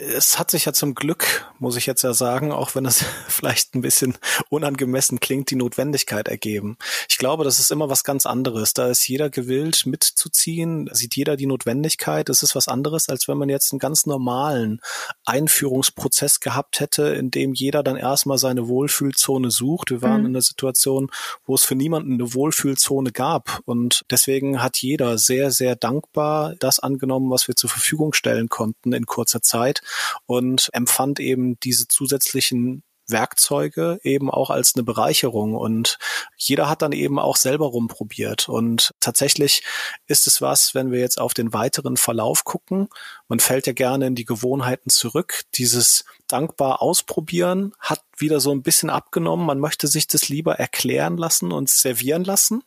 es 0.00 0.38
hat 0.38 0.50
sich 0.50 0.64
ja 0.64 0.72
zum 0.72 0.94
Glück, 0.94 1.51
muss 1.62 1.76
ich 1.76 1.86
jetzt 1.86 2.02
ja 2.02 2.12
sagen, 2.12 2.50
auch 2.50 2.74
wenn 2.74 2.84
es 2.84 3.04
vielleicht 3.28 3.74
ein 3.74 3.82
bisschen 3.82 4.18
unangemessen 4.50 5.20
klingt, 5.20 5.50
die 5.50 5.56
Notwendigkeit 5.56 6.26
ergeben. 6.26 6.76
Ich 7.08 7.18
glaube, 7.18 7.44
das 7.44 7.60
ist 7.60 7.70
immer 7.70 7.88
was 7.88 8.02
ganz 8.02 8.26
anderes. 8.26 8.74
Da 8.74 8.88
ist 8.88 9.06
jeder 9.06 9.30
gewillt 9.30 9.86
mitzuziehen, 9.86 10.90
sieht 10.92 11.14
jeder 11.14 11.36
die 11.36 11.46
Notwendigkeit. 11.46 12.28
Es 12.28 12.42
ist 12.42 12.56
was 12.56 12.66
anderes, 12.66 13.08
als 13.08 13.28
wenn 13.28 13.38
man 13.38 13.48
jetzt 13.48 13.72
einen 13.72 13.78
ganz 13.78 14.06
normalen 14.06 14.80
Einführungsprozess 15.24 16.40
gehabt 16.40 16.80
hätte, 16.80 17.04
in 17.04 17.30
dem 17.30 17.54
jeder 17.54 17.84
dann 17.84 17.96
erstmal 17.96 18.38
seine 18.38 18.66
Wohlfühlzone 18.66 19.52
sucht. 19.52 19.92
Wir 19.92 20.02
waren 20.02 20.20
mhm. 20.20 20.26
in 20.26 20.32
einer 20.32 20.42
Situation, 20.42 21.10
wo 21.46 21.54
es 21.54 21.64
für 21.64 21.76
niemanden 21.76 22.14
eine 22.14 22.34
Wohlfühlzone 22.34 23.12
gab. 23.12 23.60
Und 23.66 24.04
deswegen 24.10 24.60
hat 24.60 24.78
jeder 24.78 25.16
sehr, 25.16 25.52
sehr 25.52 25.76
dankbar 25.76 26.56
das 26.58 26.80
angenommen, 26.80 27.30
was 27.30 27.46
wir 27.46 27.54
zur 27.54 27.70
Verfügung 27.70 28.14
stellen 28.14 28.48
konnten 28.48 28.92
in 28.92 29.06
kurzer 29.06 29.42
Zeit 29.42 29.80
und 30.26 30.68
empfand 30.72 31.20
eben 31.20 31.51
diese 31.60 31.88
zusätzlichen 31.88 32.82
Werkzeuge 33.08 34.00
eben 34.02 34.30
auch 34.30 34.50
als 34.50 34.74
eine 34.74 34.82
Bereicherung. 34.82 35.54
Und 35.54 35.98
jeder 36.36 36.68
hat 36.68 36.82
dann 36.82 36.92
eben 36.92 37.18
auch 37.18 37.36
selber 37.36 37.66
rumprobiert. 37.66 38.48
Und 38.48 38.92
tatsächlich 39.00 39.62
ist 40.06 40.26
es 40.26 40.40
was, 40.40 40.74
wenn 40.74 40.90
wir 40.90 41.00
jetzt 41.00 41.20
auf 41.20 41.34
den 41.34 41.52
weiteren 41.52 41.96
Verlauf 41.96 42.44
gucken, 42.44 42.88
man 43.28 43.40
fällt 43.40 43.66
ja 43.66 43.72
gerne 43.72 44.06
in 44.06 44.14
die 44.14 44.24
Gewohnheiten 44.24 44.90
zurück, 44.90 45.42
dieses 45.54 46.04
dankbar 46.26 46.82
ausprobieren 46.82 47.74
hat 47.78 48.02
wieder 48.16 48.40
so 48.40 48.52
ein 48.52 48.62
bisschen 48.62 48.90
abgenommen, 48.90 49.46
man 49.46 49.58
möchte 49.58 49.86
sich 49.86 50.06
das 50.06 50.28
lieber 50.28 50.54
erklären 50.54 51.16
lassen 51.16 51.52
und 51.52 51.68
servieren 51.68 52.24
lassen 52.24 52.62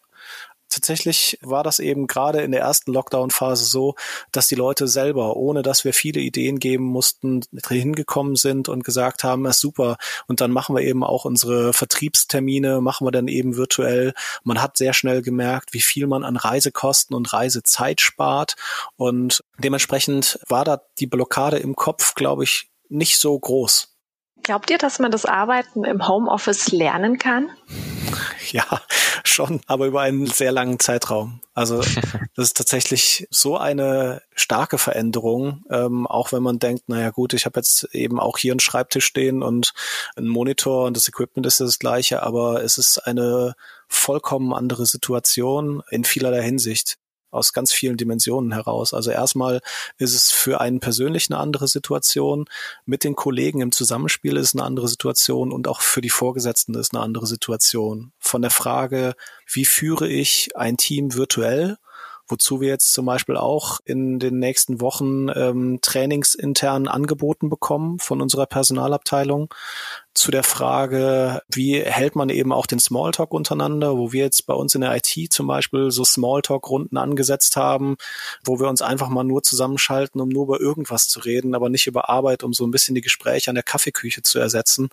tatsächlich 0.75 1.39
war 1.41 1.63
das 1.63 1.79
eben 1.79 2.07
gerade 2.07 2.41
in 2.41 2.51
der 2.51 2.61
ersten 2.61 2.93
Lockdown-Phase 2.93 3.65
so, 3.65 3.95
dass 4.31 4.47
die 4.47 4.55
Leute 4.55 4.87
selber, 4.87 5.35
ohne 5.35 5.61
dass 5.61 5.85
wir 5.85 5.93
viele 5.93 6.19
Ideen 6.19 6.59
geben 6.59 6.83
mussten, 6.85 7.41
hingekommen 7.67 8.35
sind 8.35 8.69
und 8.69 8.83
gesagt 8.83 9.23
haben, 9.23 9.45
ist 9.45 9.59
super. 9.59 9.97
Und 10.27 10.41
dann 10.41 10.51
machen 10.51 10.75
wir 10.75 10.83
eben 10.83 11.03
auch 11.03 11.25
unsere 11.25 11.73
Vertriebstermine, 11.73 12.81
machen 12.81 13.07
wir 13.07 13.11
dann 13.11 13.27
eben 13.27 13.57
virtuell. 13.57 14.13
Man 14.43 14.61
hat 14.61 14.77
sehr 14.77 14.93
schnell 14.93 15.21
gemerkt, 15.21 15.73
wie 15.73 15.81
viel 15.81 16.07
man 16.07 16.23
an 16.23 16.37
Reisekosten 16.37 17.15
und 17.15 17.31
Reisezeit 17.33 18.01
spart. 18.01 18.55
Und 18.97 19.43
dementsprechend 19.57 20.39
war 20.47 20.65
da 20.65 20.81
die 20.99 21.07
Blockade 21.07 21.57
im 21.57 21.75
Kopf, 21.75 22.15
glaube 22.15 22.43
ich, 22.43 22.69
nicht 22.89 23.17
so 23.17 23.37
groß. 23.37 23.94
Glaubt 24.45 24.69
ihr, 24.69 24.77
dass 24.77 24.99
man 24.99 25.09
das 25.09 25.25
Arbeiten 25.25 25.85
im 25.85 26.07
Homeoffice 26.07 26.71
lernen 26.71 27.17
kann? 27.17 27.49
Ja, 28.51 28.79
schon, 29.23 29.59
aber 29.65 29.87
über 29.87 30.01
einen 30.01 30.27
sehr 30.27 30.51
langen 30.51 30.79
Zeitraum. 30.79 31.41
Also 31.55 31.79
das 32.35 32.45
ist 32.49 32.57
tatsächlich 32.57 33.27
so 33.31 33.57
eine 33.57 34.21
starke 34.35 34.77
Veränderung, 34.77 35.63
ähm, 35.71 36.05
auch 36.05 36.31
wenn 36.31 36.43
man 36.43 36.59
denkt, 36.59 36.87
naja 36.89 37.09
gut, 37.09 37.33
ich 37.33 37.47
habe 37.47 37.59
jetzt 37.59 37.85
eben 37.91 38.19
auch 38.19 38.37
hier 38.37 38.53
einen 38.53 38.59
Schreibtisch 38.59 39.07
stehen 39.07 39.41
und 39.41 39.73
einen 40.15 40.27
Monitor 40.27 40.85
und 40.85 40.95
das 40.95 41.07
Equipment 41.07 41.47
ist 41.47 41.59
das 41.59 41.79
gleiche, 41.79 42.21
aber 42.21 42.63
es 42.63 42.77
ist 42.77 42.99
eine 42.99 43.55
vollkommen 43.87 44.53
andere 44.53 44.85
Situation 44.85 45.81
in 45.89 46.03
vielerlei 46.03 46.43
Hinsicht 46.43 46.97
aus 47.35 47.53
ganz 47.53 47.71
vielen 47.71 47.97
Dimensionen 47.97 48.53
heraus. 48.53 48.93
Also 48.93 49.11
erstmal 49.11 49.61
ist 49.97 50.15
es 50.15 50.31
für 50.31 50.61
einen 50.61 50.79
persönlich 50.79 51.29
eine 51.29 51.39
andere 51.39 51.67
Situation, 51.67 52.45
mit 52.85 53.03
den 53.03 53.15
Kollegen 53.15 53.61
im 53.61 53.71
Zusammenspiel 53.71 54.37
ist 54.37 54.55
eine 54.55 54.63
andere 54.63 54.87
Situation 54.87 55.51
und 55.51 55.67
auch 55.67 55.81
für 55.81 56.01
die 56.01 56.09
Vorgesetzten 56.09 56.75
ist 56.75 56.93
eine 56.93 57.03
andere 57.03 57.27
Situation. 57.27 58.11
Von 58.19 58.41
der 58.41 58.51
Frage, 58.51 59.13
wie 59.51 59.65
führe 59.65 60.07
ich 60.07 60.55
ein 60.55 60.77
Team 60.77 61.13
virtuell 61.13 61.77
wozu 62.27 62.61
wir 62.61 62.69
jetzt 62.69 62.93
zum 62.93 63.05
Beispiel 63.05 63.37
auch 63.37 63.79
in 63.85 64.19
den 64.19 64.39
nächsten 64.39 64.81
Wochen 64.81 65.27
ähm, 65.29 65.79
trainingsintern 65.81 66.87
angeboten 66.87 67.49
bekommen 67.49 67.99
von 67.99 68.21
unserer 68.21 68.45
Personalabteilung, 68.45 69.53
zu 70.15 70.31
der 70.31 70.43
Frage, 70.43 71.41
wie 71.49 71.79
hält 71.81 72.15
man 72.15 72.29
eben 72.29 72.53
auch 72.53 72.65
den 72.65 72.79
Smalltalk 72.79 73.33
untereinander, 73.33 73.97
wo 73.97 74.13
wir 74.13 74.23
jetzt 74.23 74.47
bei 74.47 74.53
uns 74.53 74.73
in 74.73 74.81
der 74.81 74.95
IT 74.95 75.31
zum 75.31 75.45
Beispiel 75.45 75.91
so 75.91 76.05
Smalltalk-Runden 76.05 76.97
angesetzt 76.97 77.57
haben, 77.57 77.97
wo 78.43 78.59
wir 78.59 78.69
uns 78.69 78.81
einfach 78.81 79.09
mal 79.09 79.25
nur 79.25 79.43
zusammenschalten, 79.43 80.21
um 80.21 80.29
nur 80.29 80.45
über 80.45 80.61
irgendwas 80.61 81.09
zu 81.09 81.19
reden, 81.19 81.53
aber 81.53 81.69
nicht 81.69 81.85
über 81.85 82.09
Arbeit, 82.09 82.43
um 82.43 82.53
so 82.53 82.65
ein 82.65 82.71
bisschen 82.71 82.95
die 82.95 83.01
Gespräche 83.01 83.51
an 83.51 83.55
der 83.55 83.63
Kaffeeküche 83.63 84.21
zu 84.21 84.39
ersetzen. 84.39 84.89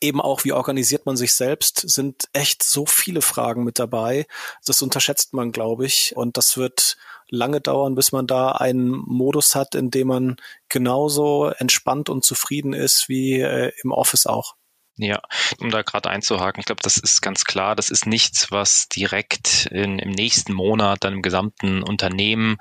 Eben 0.00 0.20
auch, 0.20 0.42
wie 0.42 0.52
organisiert 0.52 1.06
man 1.06 1.16
sich 1.16 1.32
selbst, 1.32 1.88
sind 1.88 2.24
echt 2.32 2.64
so 2.64 2.86
viele 2.86 3.22
Fragen 3.22 3.62
mit 3.62 3.78
dabei. 3.78 4.26
Das 4.64 4.82
unterschätzt 4.82 5.32
man, 5.32 5.52
glaube 5.52 5.86
ich. 5.86 6.12
Und 6.16 6.36
das 6.36 6.56
wird 6.56 6.96
lange 7.28 7.60
dauern, 7.60 7.94
bis 7.94 8.12
man 8.12 8.26
da 8.26 8.52
einen 8.52 8.90
Modus 8.90 9.54
hat, 9.54 9.74
in 9.74 9.90
dem 9.90 10.08
man 10.08 10.36
genauso 10.68 11.46
entspannt 11.46 12.08
und 12.08 12.24
zufrieden 12.24 12.72
ist 12.72 13.08
wie 13.08 13.40
äh, 13.40 13.72
im 13.82 13.92
Office 13.92 14.26
auch. 14.26 14.54
Ja, 14.98 15.20
um 15.58 15.70
da 15.70 15.82
gerade 15.82 16.08
einzuhaken, 16.08 16.60
ich 16.60 16.64
glaube, 16.64 16.80
das 16.82 16.96
ist 16.96 17.20
ganz 17.20 17.44
klar, 17.44 17.76
das 17.76 17.90
ist 17.90 18.06
nichts, 18.06 18.50
was 18.50 18.88
direkt 18.88 19.66
in, 19.66 19.98
im 19.98 20.10
nächsten 20.10 20.54
Monat 20.54 21.04
dann 21.04 21.12
im 21.12 21.22
gesamten 21.22 21.82
Unternehmen 21.82 22.56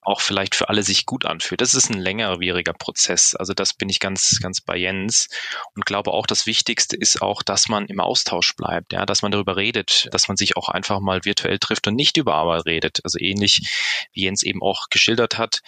auch 0.00 0.22
vielleicht 0.22 0.54
für 0.54 0.70
alle 0.70 0.82
sich 0.82 1.04
gut 1.04 1.26
anfühlt. 1.26 1.60
Das 1.60 1.74
ist 1.74 1.90
ein 1.90 2.00
längerwieriger 2.00 2.72
Prozess. 2.72 3.34
Also 3.34 3.52
das 3.52 3.74
bin 3.74 3.90
ich 3.90 4.00
ganz, 4.00 4.38
ganz 4.40 4.62
bei 4.62 4.78
Jens 4.78 5.28
und 5.74 5.84
glaube 5.84 6.12
auch, 6.12 6.26
das 6.26 6.46
Wichtigste 6.46 6.96
ist 6.96 7.20
auch, 7.20 7.42
dass 7.42 7.68
man 7.68 7.84
im 7.86 8.00
Austausch 8.00 8.56
bleibt, 8.56 8.94
ja, 8.94 9.04
dass 9.04 9.20
man 9.20 9.32
darüber 9.32 9.56
redet, 9.56 10.08
dass 10.10 10.26
man 10.28 10.38
sich 10.38 10.56
auch 10.56 10.70
einfach 10.70 11.00
mal 11.00 11.26
virtuell 11.26 11.58
trifft 11.58 11.86
und 11.86 11.96
nicht 11.96 12.16
über 12.16 12.32
Arbeit 12.32 12.64
redet. 12.64 13.00
Also 13.04 13.18
ähnlich 13.18 14.08
wie 14.14 14.22
Jens 14.22 14.42
eben 14.42 14.62
auch 14.62 14.88
geschildert 14.88 15.36
hat, 15.36 15.60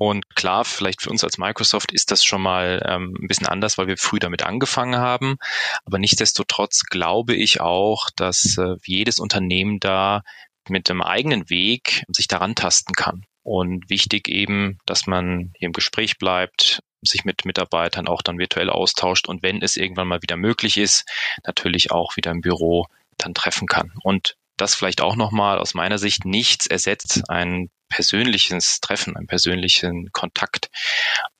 und 0.00 0.34
klar, 0.34 0.64
vielleicht 0.64 1.02
für 1.02 1.10
uns 1.10 1.22
als 1.24 1.36
Microsoft 1.36 1.92
ist 1.92 2.10
das 2.10 2.24
schon 2.24 2.40
mal 2.40 2.82
ähm, 2.88 3.14
ein 3.20 3.28
bisschen 3.28 3.46
anders, 3.46 3.76
weil 3.76 3.86
wir 3.86 3.98
früh 3.98 4.18
damit 4.18 4.42
angefangen 4.42 4.96
haben. 4.96 5.36
Aber 5.84 5.98
nichtsdestotrotz 5.98 6.84
glaube 6.84 7.34
ich 7.34 7.60
auch, 7.60 8.08
dass 8.16 8.56
äh, 8.56 8.76
jedes 8.86 9.18
Unternehmen 9.18 9.78
da 9.78 10.22
mit 10.70 10.88
dem 10.88 11.02
eigenen 11.02 11.50
Weg 11.50 12.02
sich 12.08 12.28
daran 12.28 12.54
tasten 12.54 12.94
kann. 12.94 13.26
Und 13.42 13.90
wichtig 13.90 14.28
eben, 14.28 14.78
dass 14.86 15.06
man 15.06 15.52
hier 15.58 15.66
im 15.66 15.74
Gespräch 15.74 16.16
bleibt, 16.16 16.80
sich 17.02 17.26
mit 17.26 17.44
Mitarbeitern 17.44 18.08
auch 18.08 18.22
dann 18.22 18.38
virtuell 18.38 18.70
austauscht 18.70 19.28
und 19.28 19.42
wenn 19.42 19.60
es 19.60 19.76
irgendwann 19.76 20.08
mal 20.08 20.22
wieder 20.22 20.38
möglich 20.38 20.78
ist, 20.78 21.04
natürlich 21.44 21.90
auch 21.90 22.16
wieder 22.16 22.30
im 22.30 22.40
Büro 22.40 22.86
dann 23.18 23.34
treffen 23.34 23.68
kann. 23.68 23.92
Und 24.02 24.38
das 24.60 24.74
vielleicht 24.74 25.00
auch 25.00 25.16
nochmal 25.16 25.58
aus 25.58 25.74
meiner 25.74 25.98
Sicht 25.98 26.24
nichts 26.24 26.66
ersetzt 26.66 27.22
ein 27.28 27.70
persönliches 27.88 28.80
Treffen, 28.80 29.16
einen 29.16 29.26
persönlichen 29.26 30.10
Kontakt. 30.12 30.70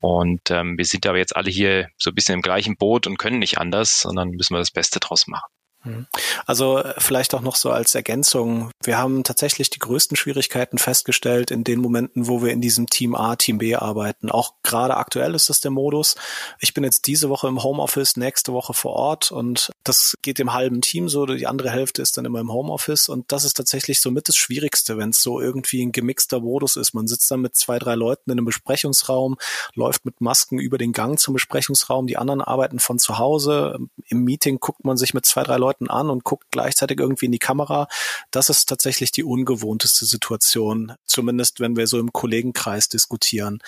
Und 0.00 0.50
ähm, 0.50 0.77
wir 0.77 0.85
sind 0.85 1.07
aber 1.07 1.19
jetzt 1.19 1.37
alle 1.37 1.50
hier 1.50 1.89
so 1.97 2.11
ein 2.11 2.15
bisschen 2.15 2.35
im 2.35 2.43
gleichen 2.43 2.77
Boot 2.77 3.07
und 3.07 3.19
können 3.19 3.39
nicht 3.39 3.59
anders, 3.59 4.00
sondern 4.00 4.31
müssen 4.31 4.55
wir 4.55 4.59
das 4.59 4.73
Beste 4.73 5.00
draus 5.00 5.27
machen. 5.27 5.49
Mhm. 5.85 6.07
Also 6.47 6.79
äh, 6.79 6.95
vielleicht 6.99 7.35
auch 7.35 7.41
noch 7.41 7.57
so 7.57 7.71
als 7.71 7.95
Ergänzung. 7.95 8.71
Wir 8.83 8.99
haben 8.99 9.25
tatsächlich 9.25 9.71
die 9.71 9.79
größten 9.79 10.17
Schwierigkeiten 10.17 10.79
festgestellt 10.79 11.51
in 11.51 11.65
den 11.65 11.81
Momenten, 11.81 12.29
wo 12.29 12.43
wir 12.43 12.53
in 12.53 12.61
diesem 12.61 12.89
Team 12.89 13.15
A, 13.15 13.37
Team 13.37 13.59
B 13.59 13.75
arbeiten. 13.75 14.31
Auch 14.31 14.55
gerade 14.63 14.97
aktuell 14.97 15.35
ist 15.35 15.49
das 15.49 15.61
der 15.61 15.71
Modus. 15.71 16.17
Ich 16.59 16.75
bin 16.75 16.85
jetzt 16.85 17.07
diese 17.07 17.31
Woche 17.31 17.49
im 17.49 17.63
Homeoffice, 17.63 18.17
nächste 18.17 18.53
Woche 18.53 18.75
vor 18.75 18.93
Ort 18.93 19.33
und 19.33 19.71
das 19.85 20.15
geht 20.23 20.39
dem 20.39 20.53
halben 20.53 20.83
Team 20.83 21.09
so. 21.09 21.25
Die 21.27 21.47
andere 21.47 21.71
Hälfte 21.71 22.03
ist 22.03 22.17
dann 22.19 22.25
immer 22.27 22.41
im 22.41 22.53
Homeoffice 22.53 23.09
und 23.09 23.33
das 23.33 23.45
ist 23.45 23.55
tatsächlich 23.55 24.01
so 24.01 24.11
mit 24.11 24.29
das 24.29 24.37
Schwierigste, 24.37 24.99
wenn 24.99 25.11
es 25.11 25.23
so 25.23 25.41
irgendwie 25.41 25.83
ein 25.83 25.93
gemixter 25.93 26.41
Modus 26.41 26.77
ist. 26.77 26.93
Man 26.93 27.07
sitzt 27.07 27.31
dann 27.31 27.41
mit 27.41 27.57
zwei, 27.57 27.79
drei 27.79 27.95
Leuten 27.95 28.31
in 28.31 28.39
einem 28.39 28.45
Besprechungsraum, 28.45 29.37
läuft 29.75 30.05
mit 30.05 30.21
Masken 30.21 30.59
über 30.59 30.77
den 30.77 30.93
Gang 30.93 31.19
zum 31.19 31.35
Besprechungsraum. 31.35 32.07
Die 32.07 32.19
anderen 32.19 32.43
arbeiten 32.43 32.79
von 32.81 32.99
zu 32.99 33.19
Hause. 33.19 33.79
Im 34.09 34.25
Meeting 34.25 34.61
guckt 34.61 34.85
man 34.85 34.97
sich 34.97 35.15
mit 35.15 35.25
zwei, 35.25 35.43
drei 35.43 35.57
Leuten 35.57 35.70
Leuten 35.71 35.89
an 35.89 36.11
und 36.11 36.25
guckt 36.25 36.47
gleichzeitig 36.50 36.99
irgendwie 36.99 37.27
in 37.27 37.33
die 37.33 37.39
Kamera. 37.39 37.87
Das 38.31 38.49
ist 38.49 38.69
tatsächlich 38.69 39.12
die 39.12 39.25
ungewohnteste 39.25 40.05
Situation, 40.05 40.95
zumindest 41.05 41.61
wenn 41.61 41.77
wir 41.77 41.87
so 41.87 41.99
im 41.99 42.12
Kollegenkreis 42.12 42.89
diskutieren. 42.89 43.61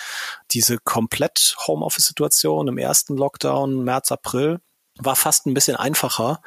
Diese 0.51 0.77
komplett 0.77 1.55
Homeoffice-Situation 1.65 2.67
im 2.67 2.77
ersten 2.77 3.15
Lockdown, 3.15 3.83
März, 3.83 4.11
April, 4.11 4.59
war 4.99 5.15
fast 5.15 5.47
ein 5.47 5.53
bisschen 5.53 5.75
einfacher 5.75 6.41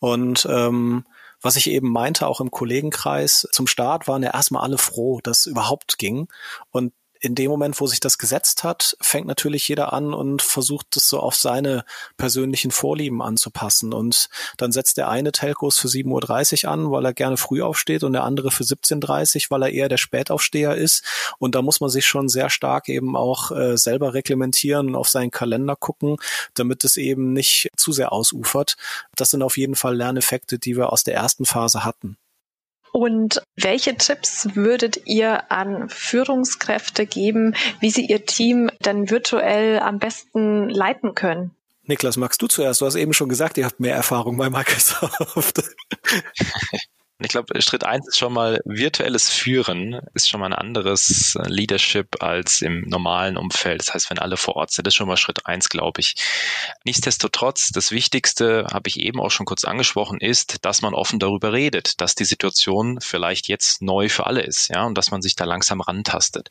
und 0.00 0.46
ähm, 0.50 1.04
was 1.40 1.56
ich 1.56 1.68
eben 1.70 1.90
meinte, 1.90 2.28
auch 2.28 2.40
im 2.40 2.50
Kollegenkreis, 2.52 3.48
zum 3.50 3.66
Start 3.66 4.06
waren 4.06 4.22
ja 4.22 4.32
erstmal 4.32 4.62
alle 4.62 4.78
froh, 4.78 5.20
dass 5.22 5.40
es 5.40 5.46
überhaupt 5.46 5.98
ging. 5.98 6.28
Und 6.70 6.92
in 7.22 7.36
dem 7.36 7.50
Moment, 7.50 7.80
wo 7.80 7.86
sich 7.86 8.00
das 8.00 8.18
gesetzt 8.18 8.64
hat, 8.64 8.96
fängt 9.00 9.28
natürlich 9.28 9.68
jeder 9.68 9.92
an 9.92 10.12
und 10.12 10.42
versucht 10.42 10.96
es 10.96 11.08
so 11.08 11.20
auf 11.20 11.36
seine 11.36 11.84
persönlichen 12.16 12.72
Vorlieben 12.72 13.22
anzupassen. 13.22 13.94
Und 13.94 14.28
dann 14.56 14.72
setzt 14.72 14.96
der 14.96 15.08
eine 15.08 15.30
Telcos 15.30 15.78
für 15.78 15.86
7.30 15.86 16.64
Uhr 16.64 16.72
an, 16.72 16.90
weil 16.90 17.04
er 17.04 17.14
gerne 17.14 17.36
früh 17.36 17.62
aufsteht 17.62 18.02
und 18.02 18.12
der 18.12 18.24
andere 18.24 18.50
für 18.50 18.64
17.30 18.64 19.36
Uhr, 19.36 19.50
weil 19.50 19.62
er 19.62 19.70
eher 19.70 19.88
der 19.88 19.98
Spätaufsteher 19.98 20.74
ist. 20.74 21.04
Und 21.38 21.54
da 21.54 21.62
muss 21.62 21.80
man 21.80 21.90
sich 21.90 22.06
schon 22.06 22.28
sehr 22.28 22.50
stark 22.50 22.88
eben 22.88 23.16
auch 23.16 23.52
äh, 23.52 23.78
selber 23.78 24.14
reglementieren 24.14 24.88
und 24.88 24.96
auf 24.96 25.08
seinen 25.08 25.30
Kalender 25.30 25.76
gucken, 25.76 26.16
damit 26.54 26.82
es 26.82 26.96
eben 26.96 27.32
nicht 27.32 27.70
zu 27.76 27.92
sehr 27.92 28.12
ausufert. 28.12 28.76
Das 29.14 29.30
sind 29.30 29.44
auf 29.44 29.56
jeden 29.56 29.76
Fall 29.76 29.96
Lerneffekte, 29.96 30.58
die 30.58 30.76
wir 30.76 30.92
aus 30.92 31.04
der 31.04 31.14
ersten 31.14 31.44
Phase 31.44 31.84
hatten. 31.84 32.16
Und 32.92 33.42
welche 33.56 33.96
Tipps 33.96 34.54
würdet 34.54 35.06
ihr 35.06 35.50
an 35.50 35.88
Führungskräfte 35.88 37.06
geben, 37.06 37.54
wie 37.80 37.90
sie 37.90 38.06
ihr 38.06 38.26
Team 38.26 38.70
dann 38.80 39.10
virtuell 39.10 39.80
am 39.80 39.98
besten 39.98 40.68
leiten 40.68 41.14
können? 41.14 41.52
Niklas, 41.84 42.16
magst 42.16 42.40
du 42.42 42.46
zuerst? 42.46 42.80
Du 42.80 42.86
hast 42.86 42.94
eben 42.94 43.12
schon 43.12 43.28
gesagt, 43.28 43.58
ihr 43.58 43.64
habt 43.64 43.80
mehr 43.80 43.96
Erfahrung 43.96 44.36
bei 44.36 44.50
Microsoft. 44.50 45.62
Und 47.22 47.26
ich 47.26 47.30
glaube, 47.30 47.62
Schritt 47.62 47.84
eins 47.84 48.08
ist 48.08 48.18
schon 48.18 48.32
mal 48.32 48.60
virtuelles 48.64 49.30
Führen, 49.30 50.00
ist 50.12 50.28
schon 50.28 50.40
mal 50.40 50.46
ein 50.46 50.52
anderes 50.52 51.36
äh, 51.36 51.48
Leadership 51.48 52.20
als 52.20 52.62
im 52.62 52.80
normalen 52.88 53.36
Umfeld. 53.36 53.80
Das 53.80 53.94
heißt, 53.94 54.10
wenn 54.10 54.18
alle 54.18 54.36
vor 54.36 54.56
Ort 54.56 54.72
sind, 54.72 54.88
ist 54.88 54.96
schon 54.96 55.06
mal 55.06 55.16
Schritt 55.16 55.46
eins, 55.46 55.68
glaube 55.68 56.00
ich. 56.00 56.16
Nichtsdestotrotz, 56.84 57.68
das 57.68 57.92
Wichtigste, 57.92 58.66
habe 58.72 58.88
ich 58.88 58.98
eben 58.98 59.20
auch 59.20 59.30
schon 59.30 59.46
kurz 59.46 59.62
angesprochen, 59.62 60.20
ist, 60.20 60.64
dass 60.64 60.82
man 60.82 60.94
offen 60.94 61.20
darüber 61.20 61.52
redet, 61.52 62.00
dass 62.00 62.16
die 62.16 62.24
Situation 62.24 62.98
vielleicht 63.00 63.46
jetzt 63.46 63.82
neu 63.82 64.08
für 64.08 64.26
alle 64.26 64.40
ist, 64.40 64.70
ja, 64.70 64.84
und 64.84 64.98
dass 64.98 65.12
man 65.12 65.22
sich 65.22 65.36
da 65.36 65.44
langsam 65.44 65.80
rantastet. 65.80 66.50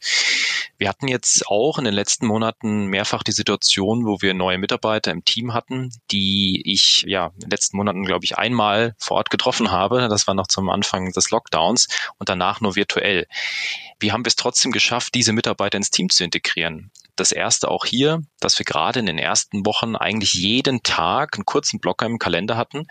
Wir 0.78 0.88
hatten 0.88 1.10
jetzt 1.10 1.48
auch 1.48 1.80
in 1.80 1.84
den 1.84 1.94
letzten 1.94 2.28
Monaten 2.28 2.86
mehrfach 2.86 3.24
die 3.24 3.34
Situation, 3.34 4.06
wo 4.06 4.22
wir 4.22 4.34
neue 4.34 4.58
Mitarbeiter 4.58 5.12
im 5.12 5.26
Team 5.26 5.54
hatten, 5.54 5.92
die 6.12 6.62
ich 6.64 7.04
ja 7.06 7.32
in 7.34 7.42
den 7.42 7.50
letzten 7.50 7.76
Monaten, 7.76 8.06
glaube 8.06 8.24
ich, 8.24 8.38
einmal 8.38 8.96
vor 8.98 9.18
Ort 9.18 9.32
getroffen 9.32 9.70
habe. 9.70 10.08
Das 10.08 10.28
war 10.28 10.34
noch 10.34 10.48
zum 10.48 10.61
Anfang 10.70 11.12
des 11.12 11.32
Lockdowns 11.32 11.88
und 12.18 12.30
danach 12.30 12.62
nur 12.62 12.76
virtuell. 12.76 13.28
Wie 14.00 14.12
haben 14.12 14.26
wir 14.26 14.30
es 14.30 14.36
trotzdem 14.36 14.72
geschafft, 14.72 15.14
diese 15.16 15.34
Mitarbeiter 15.34 15.78
ins 15.78 15.92
Team 15.92 16.10
zu 16.10 16.24
integrieren? 16.24 16.92
Das 17.16 17.32
erste 17.32 17.70
auch 17.70 17.86
hier, 17.86 18.22
dass 18.40 18.58
wir 18.58 18.66
gerade 18.66 19.00
in 19.00 19.06
den 19.06 19.18
ersten 19.18 19.66
Wochen 19.66 19.96
eigentlich 19.96 20.34
jeden 20.34 20.84
Tag 20.84 21.36
einen 21.36 21.46
kurzen 21.46 21.80
Blocker 21.80 22.06
im 22.06 22.20
Kalender 22.20 22.58
hatten, 22.58 22.88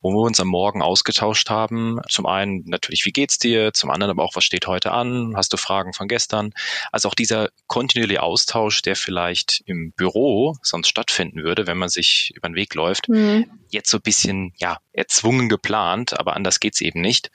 wo 0.00 0.10
wir 0.10 0.22
uns 0.22 0.40
am 0.40 0.48
Morgen 0.48 0.82
ausgetauscht 0.82 1.50
haben. 1.50 2.00
Zum 2.08 2.26
einen 2.26 2.64
natürlich, 2.66 3.04
wie 3.04 3.12
geht's 3.12 3.38
dir? 3.38 3.72
Zum 3.72 3.90
anderen 3.90 4.10
aber 4.10 4.24
auch, 4.24 4.36
was 4.36 4.44
steht 4.44 4.66
heute 4.66 4.92
an? 4.92 5.34
Hast 5.36 5.52
du 5.52 5.56
Fragen 5.56 5.92
von 5.92 6.08
gestern? 6.08 6.52
Also 6.92 7.08
auch 7.08 7.14
dieser 7.14 7.50
kontinuierliche 7.66 8.22
Austausch, 8.22 8.82
der 8.82 8.96
vielleicht 8.96 9.62
im 9.66 9.92
Büro 9.92 10.56
sonst 10.62 10.88
stattfinden 10.88 11.42
würde, 11.42 11.66
wenn 11.66 11.78
man 11.78 11.88
sich 11.88 12.32
über 12.34 12.48
den 12.48 12.54
Weg 12.54 12.74
läuft, 12.74 13.08
mhm. 13.08 13.50
jetzt 13.70 13.90
so 13.90 13.98
ein 13.98 14.02
bisschen, 14.02 14.52
ja, 14.56 14.78
erzwungen 14.92 15.48
geplant, 15.48 16.18
aber 16.18 16.34
anders 16.36 16.60
geht's 16.60 16.80
eben 16.80 17.00
nicht. 17.00 17.30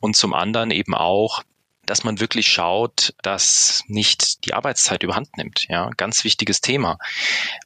Und 0.00 0.16
zum 0.16 0.34
anderen 0.34 0.70
eben 0.70 0.94
auch, 0.94 1.42
dass 1.88 2.04
man 2.04 2.20
wirklich 2.20 2.48
schaut, 2.48 3.14
dass 3.22 3.82
nicht 3.86 4.44
die 4.44 4.54
Arbeitszeit 4.54 5.02
überhand 5.02 5.36
nimmt. 5.36 5.66
Ja, 5.68 5.90
ganz 5.96 6.24
wichtiges 6.24 6.60
Thema, 6.60 6.98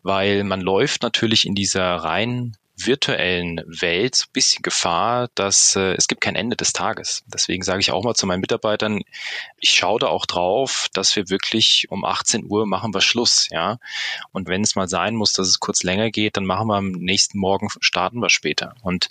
weil 0.02 0.44
man 0.44 0.60
läuft 0.60 1.02
natürlich 1.02 1.46
in 1.46 1.54
dieser 1.54 1.96
rein 1.96 2.56
virtuellen 2.76 3.60
Welt 3.66 4.14
so 4.14 4.24
ein 4.24 4.32
bisschen 4.32 4.62
Gefahr, 4.62 5.28
dass 5.34 5.76
äh, 5.76 5.94
es 5.94 6.08
gibt 6.08 6.20
kein 6.20 6.36
Ende 6.36 6.56
des 6.56 6.72
Tages. 6.72 7.22
Deswegen 7.26 7.62
sage 7.62 7.80
ich 7.80 7.92
auch 7.92 8.02
mal 8.02 8.14
zu 8.14 8.26
meinen 8.26 8.40
Mitarbeitern, 8.40 9.02
ich 9.58 9.70
schaue 9.70 10.00
da 10.00 10.06
auch 10.08 10.26
drauf, 10.26 10.88
dass 10.92 11.14
wir 11.14 11.28
wirklich 11.28 11.86
um 11.90 12.04
18 12.04 12.44
Uhr 12.48 12.66
machen 12.66 12.94
wir 12.94 13.00
Schluss, 13.00 13.48
ja. 13.50 13.78
Und 14.32 14.48
wenn 14.48 14.62
es 14.62 14.74
mal 14.74 14.88
sein 14.88 15.14
muss, 15.14 15.32
dass 15.32 15.48
es 15.48 15.60
kurz 15.60 15.82
länger 15.82 16.10
geht, 16.10 16.36
dann 16.36 16.46
machen 16.46 16.68
wir 16.68 16.76
am 16.76 16.92
nächsten 16.92 17.38
Morgen, 17.38 17.68
starten 17.80 18.20
wir 18.20 18.30
später. 18.30 18.74
Und 18.82 19.08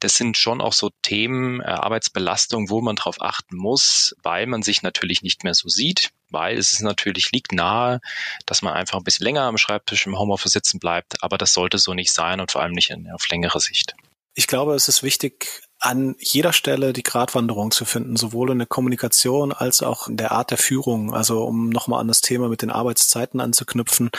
das 0.00 0.16
sind 0.16 0.38
schon 0.38 0.60
auch 0.60 0.72
so 0.72 0.90
Themen, 1.02 1.60
äh, 1.60 1.64
Arbeitsbelastung, 1.64 2.70
wo 2.70 2.80
man 2.80 2.96
drauf 2.96 3.16
achten 3.20 3.56
muss, 3.56 4.16
weil 4.22 4.46
man 4.46 4.62
sich 4.62 4.82
natürlich 4.82 5.22
nicht 5.22 5.44
mehr 5.44 5.54
so 5.54 5.68
sieht 5.68 6.12
weil 6.30 6.58
es 6.58 6.72
ist 6.72 6.82
natürlich 6.82 7.32
liegt 7.32 7.52
nahe, 7.52 8.00
dass 8.46 8.62
man 8.62 8.74
einfach 8.74 8.98
ein 8.98 9.04
bisschen 9.04 9.24
länger 9.24 9.42
am 9.42 9.58
Schreibtisch 9.58 10.06
im 10.06 10.18
Homeoffice 10.18 10.52
sitzen 10.52 10.78
bleibt, 10.78 11.22
aber 11.22 11.38
das 11.38 11.52
sollte 11.52 11.78
so 11.78 11.94
nicht 11.94 12.12
sein 12.12 12.40
und 12.40 12.52
vor 12.52 12.62
allem 12.62 12.72
nicht 12.72 12.90
in, 12.90 13.10
auf 13.10 13.28
längere 13.28 13.60
Sicht. 13.60 13.94
Ich 14.34 14.46
glaube, 14.46 14.74
es 14.74 14.88
ist 14.88 15.02
wichtig, 15.02 15.62
an 15.78 16.16
jeder 16.18 16.52
Stelle 16.52 16.92
die 16.92 17.02
Gratwanderung 17.02 17.70
zu 17.70 17.84
finden, 17.84 18.16
sowohl 18.16 18.50
in 18.50 18.58
der 18.58 18.66
Kommunikation 18.66 19.52
als 19.52 19.82
auch 19.82 20.08
in 20.08 20.16
der 20.16 20.32
Art 20.32 20.50
der 20.50 20.58
Führung. 20.58 21.14
Also 21.14 21.44
um 21.44 21.68
nochmal 21.68 22.00
an 22.00 22.08
das 22.08 22.20
Thema 22.20 22.48
mit 22.48 22.62
den 22.62 22.70
Arbeitszeiten 22.70 23.40
anzuknüpfen, 23.40 24.10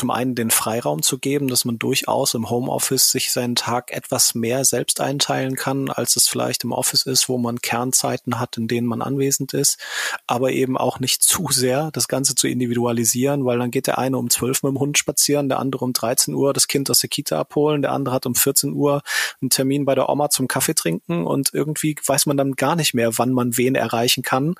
zum 0.00 0.10
einen 0.10 0.34
den 0.34 0.50
Freiraum 0.50 1.02
zu 1.02 1.18
geben, 1.18 1.48
dass 1.48 1.66
man 1.66 1.78
durchaus 1.78 2.32
im 2.32 2.48
Homeoffice 2.48 3.10
sich 3.10 3.32
seinen 3.32 3.54
Tag 3.54 3.92
etwas 3.92 4.34
mehr 4.34 4.64
selbst 4.64 4.98
einteilen 4.98 5.56
kann, 5.56 5.90
als 5.90 6.16
es 6.16 6.26
vielleicht 6.26 6.64
im 6.64 6.72
Office 6.72 7.02
ist, 7.04 7.28
wo 7.28 7.36
man 7.36 7.60
Kernzeiten 7.60 8.40
hat, 8.40 8.56
in 8.56 8.66
denen 8.66 8.86
man 8.86 9.02
anwesend 9.02 9.52
ist, 9.52 9.78
aber 10.26 10.52
eben 10.52 10.78
auch 10.78 11.00
nicht 11.00 11.22
zu 11.22 11.48
sehr 11.50 11.90
das 11.90 12.08
Ganze 12.08 12.34
zu 12.34 12.48
individualisieren, 12.48 13.44
weil 13.44 13.58
dann 13.58 13.70
geht 13.70 13.88
der 13.88 13.98
eine 13.98 14.16
um 14.16 14.30
12 14.30 14.62
mit 14.62 14.72
dem 14.72 14.80
Hund 14.80 14.96
spazieren, 14.96 15.50
der 15.50 15.58
andere 15.58 15.84
um 15.84 15.92
13 15.92 16.32
Uhr 16.32 16.54
das 16.54 16.66
Kind 16.66 16.88
aus 16.88 17.00
der 17.00 17.10
Kita 17.10 17.38
abholen, 17.38 17.82
der 17.82 17.92
andere 17.92 18.14
hat 18.14 18.24
um 18.24 18.34
14 18.34 18.72
Uhr 18.72 19.02
einen 19.42 19.50
Termin 19.50 19.84
bei 19.84 19.94
der 19.94 20.08
Oma 20.08 20.30
zum 20.30 20.48
Kaffee 20.48 20.74
trinken 20.74 21.26
und 21.26 21.50
irgendwie 21.52 21.94
weiß 22.06 22.24
man 22.24 22.38
dann 22.38 22.52
gar 22.52 22.74
nicht 22.74 22.94
mehr, 22.94 23.18
wann 23.18 23.32
man 23.32 23.58
wen 23.58 23.74
erreichen 23.74 24.22
kann 24.22 24.54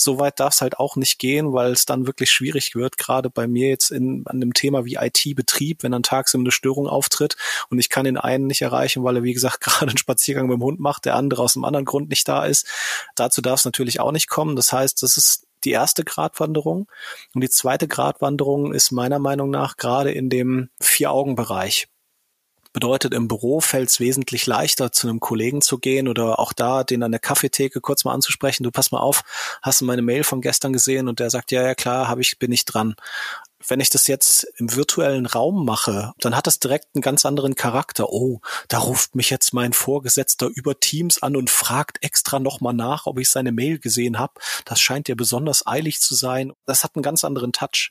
so 0.00 0.18
weit 0.18 0.40
darf 0.40 0.54
es 0.54 0.60
halt 0.60 0.78
auch 0.78 0.96
nicht 0.96 1.18
gehen, 1.18 1.52
weil 1.52 1.72
es 1.72 1.84
dann 1.84 2.06
wirklich 2.06 2.30
schwierig 2.30 2.74
wird, 2.74 2.96
gerade 2.96 3.28
bei 3.28 3.46
mir 3.46 3.68
jetzt 3.68 3.90
in, 3.90 4.22
an 4.26 4.40
dem 4.40 4.54
Thema 4.54 4.84
wie 4.84 4.96
IT-Betrieb, 4.96 5.82
wenn 5.82 5.92
dann 5.92 6.02
tagsüber 6.02 6.42
eine 6.42 6.52
Störung 6.52 6.86
auftritt 6.86 7.36
und 7.68 7.78
ich 7.78 7.90
kann 7.90 8.04
den 8.04 8.16
einen 8.16 8.46
nicht 8.46 8.62
erreichen, 8.62 9.04
weil 9.04 9.16
er, 9.16 9.22
wie 9.22 9.34
gesagt, 9.34 9.60
gerade 9.60 9.88
einen 9.88 9.98
Spaziergang 9.98 10.46
mit 10.46 10.56
dem 10.56 10.62
Hund 10.62 10.80
macht, 10.80 11.04
der 11.04 11.16
andere 11.16 11.42
aus 11.42 11.56
einem 11.56 11.64
anderen 11.64 11.84
Grund 11.84 12.08
nicht 12.08 12.26
da 12.26 12.46
ist. 12.46 12.66
Dazu 13.14 13.42
darf 13.42 13.60
es 13.60 13.64
natürlich 13.64 14.00
auch 14.00 14.12
nicht 14.12 14.28
kommen. 14.28 14.56
Das 14.56 14.72
heißt, 14.72 15.02
das 15.02 15.16
ist 15.16 15.46
die 15.64 15.72
erste 15.72 16.04
Gratwanderung. 16.04 16.88
Und 17.34 17.42
die 17.42 17.50
zweite 17.50 17.86
Gratwanderung 17.86 18.72
ist 18.72 18.92
meiner 18.92 19.18
Meinung 19.18 19.50
nach 19.50 19.76
gerade 19.76 20.10
in 20.12 20.30
dem 20.30 20.70
Vier-Augen-Bereich. 20.80 21.88
Bedeutet, 22.72 23.14
im 23.14 23.26
Büro 23.26 23.60
fällt 23.60 23.88
es 23.88 23.98
wesentlich 23.98 24.46
leichter, 24.46 24.92
zu 24.92 25.08
einem 25.08 25.18
Kollegen 25.18 25.60
zu 25.60 25.78
gehen 25.78 26.06
oder 26.06 26.38
auch 26.38 26.52
da, 26.52 26.84
den 26.84 27.02
an 27.02 27.10
der 27.10 27.20
Kaffeetheke 27.20 27.80
kurz 27.80 28.04
mal 28.04 28.12
anzusprechen. 28.12 28.62
Du 28.62 28.70
pass 28.70 28.92
mal 28.92 29.00
auf, 29.00 29.22
hast 29.60 29.80
du 29.80 29.84
meine 29.84 30.02
Mail 30.02 30.22
von 30.22 30.40
gestern 30.40 30.72
gesehen? 30.72 31.08
Und 31.08 31.18
der 31.18 31.30
sagt, 31.30 31.50
ja, 31.50 31.62
ja, 31.62 31.74
klar, 31.74 32.08
habe 32.08 32.20
ich, 32.20 32.38
bin 32.38 32.52
ich 32.52 32.64
dran 32.64 32.94
wenn 33.66 33.80
ich 33.80 33.90
das 33.90 34.06
jetzt 34.06 34.44
im 34.56 34.74
virtuellen 34.74 35.26
Raum 35.26 35.64
mache, 35.64 36.12
dann 36.18 36.36
hat 36.36 36.46
das 36.46 36.58
direkt 36.58 36.88
einen 36.94 37.02
ganz 37.02 37.24
anderen 37.24 37.54
Charakter. 37.54 38.08
Oh, 38.10 38.40
da 38.68 38.78
ruft 38.78 39.14
mich 39.14 39.30
jetzt 39.30 39.52
mein 39.52 39.72
Vorgesetzter 39.72 40.48
über 40.54 40.80
Teams 40.80 41.22
an 41.22 41.36
und 41.36 41.50
fragt 41.50 42.02
extra 42.02 42.38
nochmal 42.38 42.74
nach, 42.74 43.06
ob 43.06 43.18
ich 43.18 43.30
seine 43.30 43.52
Mail 43.52 43.78
gesehen 43.78 44.18
habe. 44.18 44.34
Das 44.64 44.80
scheint 44.80 45.08
ja 45.08 45.14
besonders 45.14 45.66
eilig 45.66 46.00
zu 46.00 46.14
sein. 46.14 46.52
Das 46.66 46.84
hat 46.84 46.96
einen 46.96 47.02
ganz 47.02 47.24
anderen 47.24 47.52
Touch. 47.52 47.90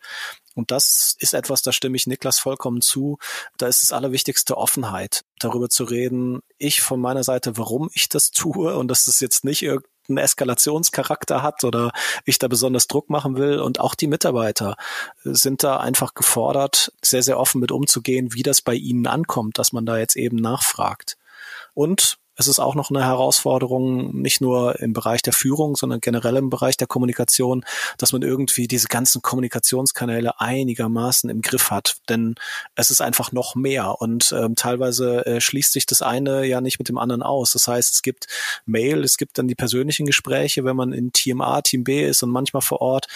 Und 0.56 0.72
das 0.72 1.16
ist 1.20 1.34
etwas, 1.34 1.62
da 1.62 1.72
stimme 1.72 1.96
ich 1.96 2.08
Niklas 2.08 2.40
vollkommen 2.40 2.82
zu. 2.82 3.18
Da 3.58 3.68
ist 3.68 3.84
das 3.84 3.92
Allerwichtigste 3.92 4.58
Offenheit, 4.58 5.24
darüber 5.40 5.70
zu 5.70 5.84
reden, 5.84 6.40
ich 6.58 6.82
von 6.82 7.00
meiner 7.00 7.24
Seite, 7.24 7.58
warum 7.58 7.90
ich 7.94 8.10
das 8.10 8.32
tue 8.32 8.76
und 8.76 8.88
dass 8.88 9.08
es 9.08 9.20
jetzt 9.20 9.46
nicht 9.46 9.62
irgendein 9.62 9.99
einen 10.10 10.18
Eskalationscharakter 10.18 11.42
hat 11.42 11.64
oder 11.64 11.92
ich 12.26 12.40
da 12.40 12.48
besonders 12.48 12.88
Druck 12.88 13.10
machen 13.10 13.38
will. 13.38 13.60
Und 13.60 13.80
auch 13.80 13.96
die 13.96 14.08
Mitarbeiter 14.08 14.76
sind 15.24 15.64
da 15.64 15.78
einfach 15.78 16.14
gefordert, 16.14 16.92
sehr, 17.02 17.24
sehr 17.24 17.40
offen 17.40 17.62
mit 17.62 17.72
umzugehen, 17.72 18.34
wie 18.34 18.44
das 18.44 18.62
bei 18.62 18.74
ihnen 18.74 19.08
ankommt, 19.08 19.58
dass 19.58 19.72
man 19.72 19.86
da 19.86 19.98
jetzt 19.98 20.16
eben 20.16 20.38
nachfragt. 20.38 21.18
Und 21.74 22.18
es 22.40 22.48
ist 22.48 22.60
auch 22.60 22.74
noch 22.74 22.90
eine 22.90 23.04
Herausforderung, 23.04 24.16
nicht 24.16 24.40
nur 24.40 24.80
im 24.80 24.94
Bereich 24.94 25.22
der 25.22 25.34
Führung, 25.34 25.76
sondern 25.76 26.00
generell 26.00 26.38
im 26.38 26.50
Bereich 26.50 26.78
der 26.78 26.88
Kommunikation, 26.88 27.66
dass 27.98 28.14
man 28.14 28.22
irgendwie 28.22 28.68
diese 28.70 28.88
ganzen 28.88 29.22
Kommunikationskanäle 29.22 30.40
einigermaßen 30.40 31.30
im 31.30 31.42
Griff 31.42 31.70
hat. 31.70 31.98
Denn 32.08 32.36
es 32.76 32.92
ist 32.92 33.02
einfach 33.02 33.34
noch 33.34 33.56
mehr 33.56 34.00
und 34.00 34.32
ähm, 34.32 34.56
teilweise 34.56 35.26
äh, 35.26 35.42
schließt 35.42 35.74
sich 35.74 35.86
das 35.86 36.02
eine 36.02 36.46
ja 36.46 36.62
nicht 36.62 36.80
mit 36.80 36.88
dem 36.88 36.98
anderen 36.98 37.24
aus. 37.24 37.52
Das 37.52 37.68
heißt, 37.68 37.94
es 37.94 38.02
gibt 38.02 38.28
Mail, 38.66 39.04
es 39.04 39.18
gibt 39.18 39.38
dann 39.38 39.50
die 39.50 39.56
persönlichen 39.56 40.06
Gespräche, 40.06 40.64
wenn 40.64 40.78
man 40.78 40.94
in 40.94 41.12
Team 41.12 41.42
A, 41.42 41.62
Team 41.62 41.84
B 41.84 42.08
ist 42.08 42.24
und 42.24 42.30
manchmal 42.30 42.62
vor 42.62 42.80
Ort 42.80 43.08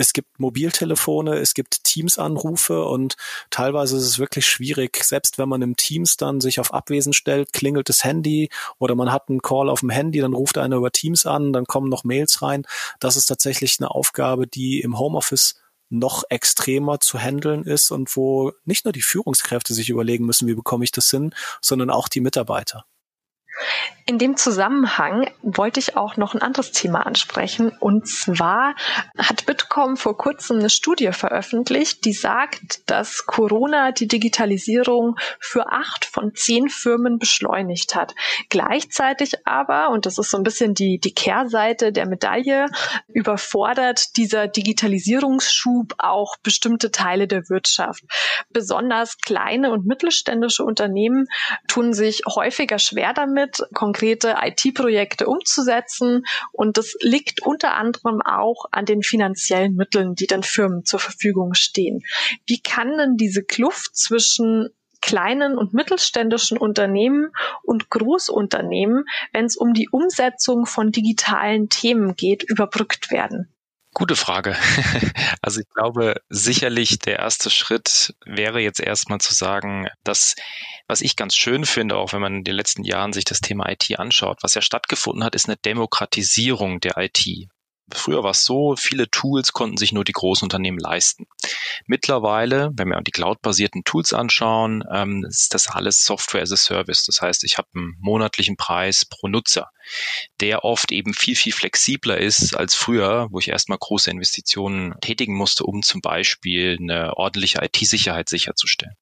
es 0.00 0.14
gibt 0.14 0.40
Mobiltelefone, 0.40 1.36
es 1.36 1.52
gibt 1.52 1.84
Teams-Anrufe 1.84 2.86
und 2.86 3.16
teilweise 3.50 3.98
ist 3.98 4.04
es 4.04 4.18
wirklich 4.18 4.46
schwierig. 4.46 5.04
Selbst 5.04 5.36
wenn 5.36 5.50
man 5.50 5.60
im 5.60 5.76
Teams 5.76 6.16
dann 6.16 6.40
sich 6.40 6.58
auf 6.58 6.72
Abwesen 6.72 7.12
stellt, 7.12 7.52
klingelt 7.52 7.90
das 7.90 8.02
Handy 8.02 8.48
oder 8.78 8.94
man 8.94 9.12
hat 9.12 9.28
einen 9.28 9.42
Call 9.42 9.68
auf 9.68 9.80
dem 9.80 9.90
Handy, 9.90 10.20
dann 10.20 10.32
ruft 10.32 10.56
einer 10.56 10.76
über 10.76 10.90
Teams 10.90 11.26
an, 11.26 11.52
dann 11.52 11.66
kommen 11.66 11.90
noch 11.90 12.04
Mails 12.04 12.40
rein. 12.40 12.64
Das 12.98 13.16
ist 13.16 13.26
tatsächlich 13.26 13.76
eine 13.78 13.90
Aufgabe, 13.90 14.46
die 14.46 14.80
im 14.80 14.98
Homeoffice 14.98 15.56
noch 15.90 16.24
extremer 16.30 17.00
zu 17.00 17.18
handeln 17.18 17.64
ist 17.64 17.90
und 17.90 18.16
wo 18.16 18.52
nicht 18.64 18.86
nur 18.86 18.92
die 18.92 19.02
Führungskräfte 19.02 19.74
sich 19.74 19.90
überlegen 19.90 20.24
müssen, 20.24 20.48
wie 20.48 20.54
bekomme 20.54 20.84
ich 20.84 20.92
das 20.92 21.10
hin, 21.10 21.34
sondern 21.60 21.90
auch 21.90 22.08
die 22.08 22.22
Mitarbeiter. 22.22 22.86
In 24.10 24.18
dem 24.18 24.36
Zusammenhang 24.36 25.30
wollte 25.40 25.78
ich 25.78 25.96
auch 25.96 26.16
noch 26.16 26.34
ein 26.34 26.42
anderes 26.42 26.72
Thema 26.72 27.06
ansprechen. 27.06 27.70
Und 27.78 28.08
zwar 28.08 28.74
hat 29.16 29.46
Bitkom 29.46 29.96
vor 29.96 30.16
kurzem 30.16 30.58
eine 30.58 30.68
Studie 30.68 31.12
veröffentlicht, 31.12 32.04
die 32.04 32.12
sagt, 32.12 32.90
dass 32.90 33.26
Corona 33.26 33.92
die 33.92 34.08
Digitalisierung 34.08 35.16
für 35.38 35.70
acht 35.70 36.06
von 36.06 36.34
zehn 36.34 36.68
Firmen 36.68 37.20
beschleunigt 37.20 37.94
hat. 37.94 38.16
Gleichzeitig 38.48 39.46
aber, 39.46 39.90
und 39.90 40.06
das 40.06 40.18
ist 40.18 40.30
so 40.30 40.38
ein 40.38 40.42
bisschen 40.42 40.74
die, 40.74 40.98
die 40.98 41.14
Kehrseite 41.14 41.92
der 41.92 42.08
Medaille, 42.08 42.66
überfordert 43.06 44.16
dieser 44.16 44.48
Digitalisierungsschub 44.48 45.94
auch 45.98 46.36
bestimmte 46.42 46.90
Teile 46.90 47.28
der 47.28 47.48
Wirtschaft. 47.48 48.02
Besonders 48.50 49.18
kleine 49.18 49.70
und 49.70 49.86
mittelständische 49.86 50.64
Unternehmen 50.64 51.28
tun 51.68 51.92
sich 51.92 52.22
häufiger 52.26 52.80
schwer 52.80 53.12
damit, 53.12 53.49
damit, 53.50 53.74
konkrete 53.74 54.36
IT-Projekte 54.40 55.26
umzusetzen. 55.26 56.24
Und 56.52 56.76
das 56.76 56.94
liegt 57.00 57.42
unter 57.42 57.74
anderem 57.74 58.20
auch 58.22 58.66
an 58.70 58.84
den 58.84 59.02
finanziellen 59.02 59.74
Mitteln, 59.74 60.14
die 60.14 60.26
den 60.26 60.42
Firmen 60.42 60.84
zur 60.84 61.00
Verfügung 61.00 61.54
stehen. 61.54 62.02
Wie 62.46 62.60
kann 62.60 62.96
denn 62.96 63.16
diese 63.16 63.42
Kluft 63.42 63.96
zwischen 63.96 64.68
kleinen 65.00 65.56
und 65.56 65.72
mittelständischen 65.72 66.58
Unternehmen 66.58 67.30
und 67.62 67.88
Großunternehmen, 67.88 69.04
wenn 69.32 69.46
es 69.46 69.56
um 69.56 69.72
die 69.72 69.88
Umsetzung 69.90 70.66
von 70.66 70.92
digitalen 70.92 71.68
Themen 71.68 72.16
geht, 72.16 72.42
überbrückt 72.42 73.10
werden? 73.10 73.52
Gute 73.94 74.16
Frage. 74.16 74.56
Also 75.42 75.60
ich 75.60 75.68
glaube, 75.70 76.20
sicherlich 76.28 76.98
der 76.98 77.18
erste 77.18 77.48
Schritt 77.48 78.14
wäre 78.26 78.60
jetzt 78.60 78.78
erstmal 78.78 79.20
zu 79.20 79.32
sagen, 79.32 79.88
dass, 80.04 80.36
was 80.86 81.00
ich 81.00 81.16
ganz 81.16 81.34
schön 81.34 81.64
finde, 81.64 81.96
auch 81.96 82.12
wenn 82.12 82.20
man 82.20 82.36
in 82.36 82.44
den 82.44 82.54
letzten 82.54 82.84
Jahren 82.84 83.14
sich 83.14 83.24
das 83.24 83.40
Thema 83.40 83.70
IT 83.70 83.98
anschaut, 83.98 84.42
was 84.42 84.52
ja 84.52 84.60
stattgefunden 84.60 85.24
hat, 85.24 85.34
ist 85.34 85.48
eine 85.48 85.56
Demokratisierung 85.56 86.80
der 86.80 86.98
IT. 86.98 87.48
Früher 87.92 88.22
war 88.22 88.30
es 88.30 88.44
so, 88.44 88.76
viele 88.76 89.10
Tools 89.10 89.52
konnten 89.52 89.76
sich 89.76 89.92
nur 89.92 90.04
die 90.04 90.12
großen 90.12 90.44
Unternehmen 90.44 90.78
leisten. 90.78 91.26
Mittlerweile, 91.86 92.70
wenn 92.74 92.88
wir 92.88 93.00
die 93.00 93.10
cloud-basierten 93.10 93.84
Tools 93.84 94.12
anschauen, 94.12 94.84
ähm, 94.92 95.24
ist 95.28 95.54
das 95.54 95.68
alles 95.68 96.04
Software 96.04 96.42
as 96.42 96.52
a 96.52 96.56
Service. 96.56 97.04
Das 97.04 97.20
heißt, 97.20 97.44
ich 97.44 97.58
habe 97.58 97.68
einen 97.74 97.96
monatlichen 98.00 98.56
Preis 98.56 99.04
pro 99.04 99.28
Nutzer, 99.28 99.70
der 100.40 100.64
oft 100.64 100.92
eben 100.92 101.14
viel, 101.14 101.36
viel 101.36 101.52
flexibler 101.52 102.18
ist 102.18 102.54
als 102.56 102.74
früher, 102.74 103.28
wo 103.30 103.38
ich 103.38 103.48
erstmal 103.48 103.78
große 103.78 104.10
Investitionen 104.10 104.94
tätigen 105.00 105.34
musste, 105.34 105.64
um 105.64 105.82
zum 105.82 106.00
Beispiel 106.00 106.76
eine 106.80 107.16
ordentliche 107.16 107.62
IT-Sicherheit 107.62 108.28
sicherzustellen. 108.28 108.96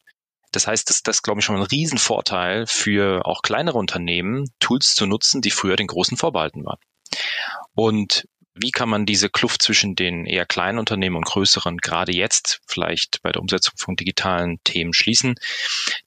Das 0.53 0.67
heißt, 0.67 0.89
das, 0.89 1.03
das 1.03 1.23
glaube 1.23 1.41
ich 1.41 1.45
schon 1.45 1.57
ein 1.57 1.63
Riesenvorteil 1.63 2.67
für 2.67 3.27
auch 3.27 3.43
kleinere 3.43 3.79
Unternehmen, 3.79 4.51
Tools 4.61 4.95
zu 4.95 5.07
nutzen, 5.07 5.43
die 5.43 5.51
früher 5.51 5.77
den 5.77 5.87
großen 5.87 6.17
vorbehalten 6.17 6.65
waren. 6.65 6.79
Und 7.75 8.27
wie 8.61 8.71
kann 8.71 8.89
man 8.89 9.07
diese 9.07 9.29
Kluft 9.29 9.63
zwischen 9.63 9.97
den 9.97 10.27
eher 10.27 10.47
kleinen 10.47 10.79
Unternehmen 10.79 11.17
und 11.17 11.27
größeren 11.27 11.79
gerade 11.79 12.13
jetzt 12.13 12.61
vielleicht 12.67 13.23
bei 13.23 13.33
der 13.33 13.41
Umsetzung 13.41 13.75
von 13.77 13.97
digitalen 13.97 14.59
Themen 14.65 14.93
schließen? 14.93 15.35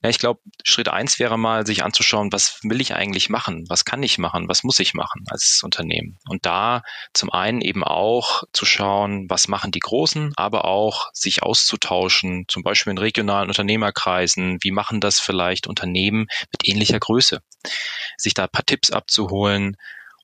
Ja, 0.04 0.10
ich 0.10 0.20
glaube, 0.20 0.42
Schritt 0.64 0.90
eins 0.90 1.20
wäre 1.20 1.38
mal, 1.38 1.66
sich 1.66 1.84
anzuschauen, 1.84 2.32
was 2.32 2.60
will 2.64 2.82
ich 2.82 2.96
eigentlich 2.96 3.30
machen? 3.30 3.66
Was 3.70 3.86
kann 3.86 4.04
ich 4.04 4.18
machen? 4.18 4.48
Was 4.48 4.64
muss 4.64 4.80
ich 4.80 4.94
machen 4.94 5.26
als 5.30 5.62
Unternehmen? 5.64 6.20
Und 6.28 6.46
da 6.46 6.84
zum 7.14 7.32
einen 7.32 7.62
eben 7.62 7.84
auch 7.84 8.44
zu 8.54 8.66
schauen, 8.66 9.30
was 9.30 9.48
machen 9.48 9.72
die 9.72 9.80
Großen, 9.80 10.34
aber 10.36 10.66
auch 10.66 11.10
sich 11.14 11.44
auszutauschen, 11.44 12.46
zum 12.48 12.64
Beispiel 12.64 12.92
in 12.92 12.98
regionalen 12.98 13.50
Unternehmerkreisen. 13.50 14.58
Wie 14.62 14.72
machen 14.72 15.02
das 15.02 15.20
vielleicht 15.20 15.68
Unternehmen 15.68 16.28
mit 16.52 16.68
ähnlicher 16.68 17.00
Größe? 17.00 17.42
Sich 18.18 18.34
da 18.34 18.44
ein 18.44 18.52
paar 18.52 18.66
Tipps 18.66 18.92
abzuholen, 18.92 19.78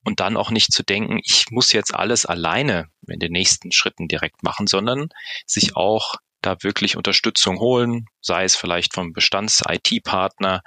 und 0.07 0.21
dann 0.21 0.37
auch 0.37 0.51
nicht 0.51 0.71
zu 0.71 0.83
denken, 0.83 1.19
ich 1.21 1.47
muss 1.51 1.73
jetzt 1.73 1.93
alles 1.93 2.25
alleine 2.25 2.85
in 3.09 3.19
den 3.19 3.33
nächsten 3.33 3.73
Schritten 3.73 4.07
direkt 4.07 4.41
machen, 4.41 4.65
sondern 4.65 5.09
sich 5.45 5.75
auch 5.75 6.15
da 6.41 6.55
wirklich 6.61 6.95
Unterstützung 6.95 7.59
holen, 7.59 8.05
sei 8.21 8.45
es 8.45 8.55
vielleicht 8.55 8.93
vom 8.93 9.11
Bestands-IT-Partner 9.11 10.61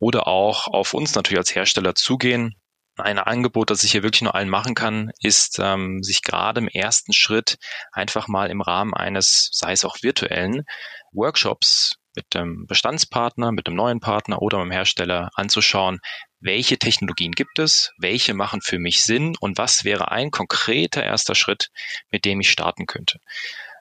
oder 0.00 0.26
auch 0.26 0.66
auf 0.66 0.92
uns 0.92 1.14
natürlich 1.14 1.38
als 1.38 1.54
Hersteller 1.54 1.94
zugehen. 1.94 2.56
Ein 2.96 3.20
Angebot, 3.20 3.70
das 3.70 3.84
ich 3.84 3.92
hier 3.92 4.02
wirklich 4.02 4.22
nur 4.22 4.34
allen 4.34 4.48
machen 4.48 4.74
kann, 4.74 5.12
ist, 5.20 5.60
ähm, 5.60 6.02
sich 6.02 6.22
gerade 6.22 6.58
im 6.60 6.66
ersten 6.66 7.12
Schritt 7.12 7.58
einfach 7.92 8.26
mal 8.26 8.50
im 8.50 8.60
Rahmen 8.60 8.92
eines, 8.92 9.50
sei 9.52 9.70
es 9.70 9.84
auch 9.84 9.98
virtuellen, 10.02 10.64
Workshops 11.12 11.94
mit 12.16 12.34
dem 12.34 12.66
Bestandspartner, 12.66 13.52
mit 13.52 13.68
dem 13.68 13.76
neuen 13.76 14.00
Partner 14.00 14.42
oder 14.42 14.58
mit 14.58 14.66
dem 14.66 14.72
Hersteller 14.72 15.30
anzuschauen, 15.34 16.00
welche 16.40 16.78
Technologien 16.78 17.32
gibt 17.32 17.58
es, 17.58 17.92
welche 17.98 18.34
machen 18.34 18.60
für 18.62 18.78
mich 18.78 19.04
Sinn 19.04 19.36
und 19.40 19.58
was 19.58 19.84
wäre 19.84 20.10
ein 20.10 20.30
konkreter 20.30 21.02
erster 21.02 21.34
Schritt, 21.34 21.70
mit 22.10 22.24
dem 22.24 22.40
ich 22.40 22.50
starten 22.50 22.86
könnte. 22.86 23.20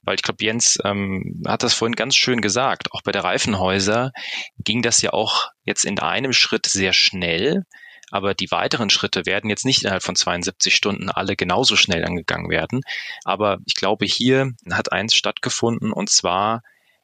Weil 0.04 0.16
ich 0.16 0.22
glaube, 0.22 0.44
Jens 0.44 0.78
ähm, 0.84 1.44
hat 1.46 1.64
das 1.64 1.74
vorhin 1.74 1.96
ganz 1.96 2.16
schön 2.16 2.42
gesagt. 2.42 2.92
Auch 2.94 3.02
bei 3.02 3.12
der 3.12 3.24
Reifenhäuser 3.24 4.12
ging 4.58 4.82
das 4.82 5.02
ja 5.02 5.12
auch 5.12 5.50
jetzt 5.64 5.86
in 5.86 6.00
einem 6.00 6.34
Schritt 6.34 6.66
sehr 6.66 6.94
schnell. 6.94 7.66
Aber 8.12 8.34
die 8.34 8.50
weiteren 8.50 8.90
Schritte 8.90 9.26
werden 9.26 9.50
jetzt 9.50 9.66
nicht 9.66 9.84
innerhalb 9.84 10.02
von 10.02 10.16
72 10.16 10.76
Stunden 10.76 11.10
alle 11.10 11.36
genauso 11.36 11.76
schnell 11.76 12.04
angegangen 12.06 12.50
werden. 12.50 12.82
Aber 13.24 13.60
ich 13.66 13.76
glaube, 13.76 14.06
hier 14.06 14.52
hat 14.72 14.92
eins 14.92 15.14
stattgefunden 15.14 15.92
und 15.92 16.10
zwar 16.10 16.64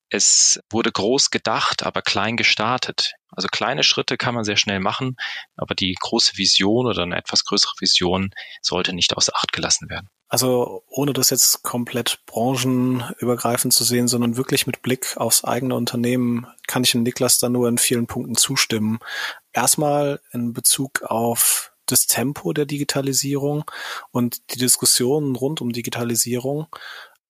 es 0.09 0.59
wurde 0.69 0.91
groß 0.91 1.31
gedacht, 1.31 1.83
aber 1.83 2.01
klein 2.01 2.37
gestartet. 2.37 3.13
Also 3.31 3.47
kleine 3.49 3.83
Schritte 3.83 4.17
kann 4.17 4.35
man 4.35 4.43
sehr 4.45 4.55
schnell 4.55 4.79
machen, 4.79 5.17
aber 5.57 5.75
die 5.75 5.95
große 5.99 6.37
Vision 6.37 6.85
oder 6.85 7.03
eine 7.03 7.17
etwas 7.17 7.43
größere 7.43 7.73
Vision 7.79 8.31
sollte 8.61 8.93
nicht 8.93 9.17
außer 9.17 9.33
Acht 9.35 9.51
gelassen 9.51 9.89
werden. 9.89 10.09
Also 10.27 10.83
ohne 10.87 11.13
das 11.13 11.29
jetzt 11.29 11.63
komplett 11.63 12.19
branchenübergreifend 12.25 13.73
zu 13.73 13.83
sehen, 13.83 14.07
sondern 14.07 14.37
wirklich 14.37 14.67
mit 14.67 14.81
Blick 14.81 15.17
aufs 15.17 15.43
eigene 15.43 15.75
Unternehmen, 15.75 16.47
kann 16.67 16.83
ich 16.83 16.95
Niklas 16.95 17.37
da 17.39 17.49
nur 17.49 17.67
in 17.67 17.77
vielen 17.77 18.07
Punkten 18.07 18.35
zustimmen. 18.35 18.99
Erstmal 19.53 20.21
in 20.31 20.53
Bezug 20.53 21.03
auf 21.03 21.73
das 21.85 22.07
Tempo 22.07 22.53
der 22.53 22.65
Digitalisierung 22.65 23.69
und 24.11 24.53
die 24.53 24.57
Diskussionen 24.57 25.35
rund 25.35 25.61
um 25.61 25.71
Digitalisierung 25.71 26.67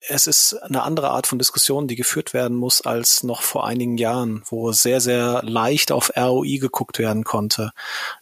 es 0.00 0.26
ist 0.26 0.54
eine 0.62 0.82
andere 0.82 1.10
Art 1.10 1.26
von 1.26 1.38
Diskussion, 1.38 1.88
die 1.88 1.96
geführt 1.96 2.34
werden 2.34 2.56
muss 2.56 2.80
als 2.80 3.22
noch 3.22 3.42
vor 3.42 3.66
einigen 3.66 3.96
Jahren, 3.96 4.42
wo 4.46 4.70
sehr, 4.72 5.00
sehr 5.00 5.42
leicht 5.42 5.90
auf 5.90 6.12
ROI 6.16 6.58
geguckt 6.58 6.98
werden 6.98 7.24
konnte. 7.24 7.72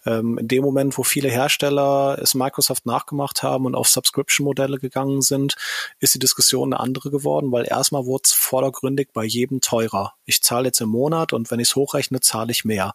Ähm, 0.07 0.39
in 0.39 0.49
dem 0.49 0.63
Moment, 0.63 0.97
wo 0.97 1.03
viele 1.03 1.29
Hersteller 1.29 2.19
es 2.21 2.35
Microsoft 2.35 2.87
nachgemacht 2.87 3.43
haben 3.43 3.67
und 3.67 3.75
auf 3.75 3.89
Subscription-Modelle 3.89 4.79
gegangen 4.79 5.21
sind, 5.21 5.57
ist 6.01 6.15
die 6.15 6.19
Diskussion 6.19 6.73
eine 6.73 6.81
andere 6.81 7.11
geworden, 7.11 7.53
weil 7.53 7.67
erstmal 7.67 8.07
wurde 8.07 8.23
es 8.27 8.33
vordergründig 8.33 9.09
bei 9.13 9.25
jedem 9.25 9.61
teurer. 9.61 10.15
Ich 10.25 10.43
zahle 10.43 10.67
jetzt 10.67 10.81
im 10.81 10.89
Monat 10.89 11.33
und 11.33 11.51
wenn 11.51 11.61
ich 11.61 11.69
es 11.69 11.77
hochrechne, 11.77 12.21
zahle 12.21 12.53
ich 12.53 12.65
mehr. 12.65 12.95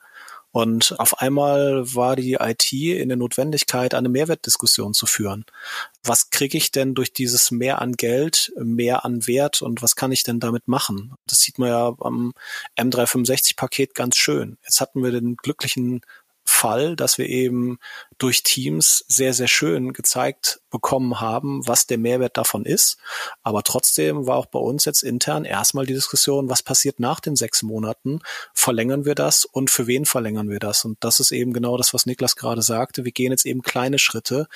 Und 0.51 0.99
auf 0.99 1.19
einmal 1.19 1.93
war 1.93 2.15
die 2.15 2.33
IT 2.33 2.73
in 2.73 3.09
der 3.09 3.17
Notwendigkeit, 3.17 3.93
eine 3.93 4.09
Mehrwertdiskussion 4.09 4.93
zu 4.93 5.05
führen. 5.05 5.45
Was 6.03 6.31
kriege 6.31 6.57
ich 6.57 6.71
denn 6.71 6.95
durch 6.95 7.13
dieses 7.13 7.51
Mehr 7.51 7.81
an 7.81 7.93
Geld, 7.93 8.51
mehr 8.57 9.05
an 9.05 9.27
Wert 9.27 9.61
und 9.61 9.83
was 9.83 9.95
kann 9.95 10.11
ich 10.11 10.23
denn 10.23 10.39
damit 10.39 10.67
machen? 10.67 11.13
Das 11.27 11.39
sieht 11.39 11.59
man 11.59 11.69
ja 11.69 11.95
am 11.99 12.33
M365-Paket 12.77 13.93
ganz 13.93 14.17
schön. 14.17 14.57
Jetzt 14.63 14.81
hatten 14.81 15.03
wir 15.03 15.11
den 15.11 15.35
glücklichen 15.35 16.01
Fall, 16.59 16.95
dass 16.95 17.17
wir 17.17 17.27
eben 17.27 17.79
durch 18.17 18.43
Teams 18.43 19.05
sehr, 19.07 19.33
sehr 19.33 19.47
schön 19.47 19.93
gezeigt 19.93 20.59
bekommen 20.69 21.21
haben, 21.21 21.65
was 21.65 21.87
der 21.87 21.97
Mehrwert 21.97 22.37
davon 22.37 22.65
ist. 22.65 22.97
Aber 23.43 23.63
trotzdem 23.63 24.27
war 24.27 24.35
auch 24.35 24.45
bei 24.45 24.59
uns 24.59 24.83
jetzt 24.83 25.01
intern 25.01 25.45
erstmal 25.45 25.85
die 25.85 25.93
Diskussion, 25.93 26.49
was 26.49 26.61
passiert 26.61 26.99
nach 26.99 27.21
den 27.21 27.37
sechs 27.37 27.63
Monaten? 27.63 28.19
Verlängern 28.53 29.05
wir 29.05 29.15
das 29.15 29.45
und 29.45 29.69
für 29.69 29.87
wen 29.87 30.05
verlängern 30.05 30.49
wir 30.49 30.59
das? 30.59 30.83
Und 30.83 30.97
das 30.99 31.21
ist 31.21 31.31
eben 31.31 31.53
genau 31.53 31.77
das, 31.77 31.93
was 31.93 32.05
Niklas 32.05 32.35
gerade 32.35 32.61
sagte. 32.61 33.05
Wir 33.05 33.13
gehen 33.13 33.31
jetzt 33.31 33.45
eben 33.45 33.61
kleine 33.61 33.97
Schritte, 33.97 34.47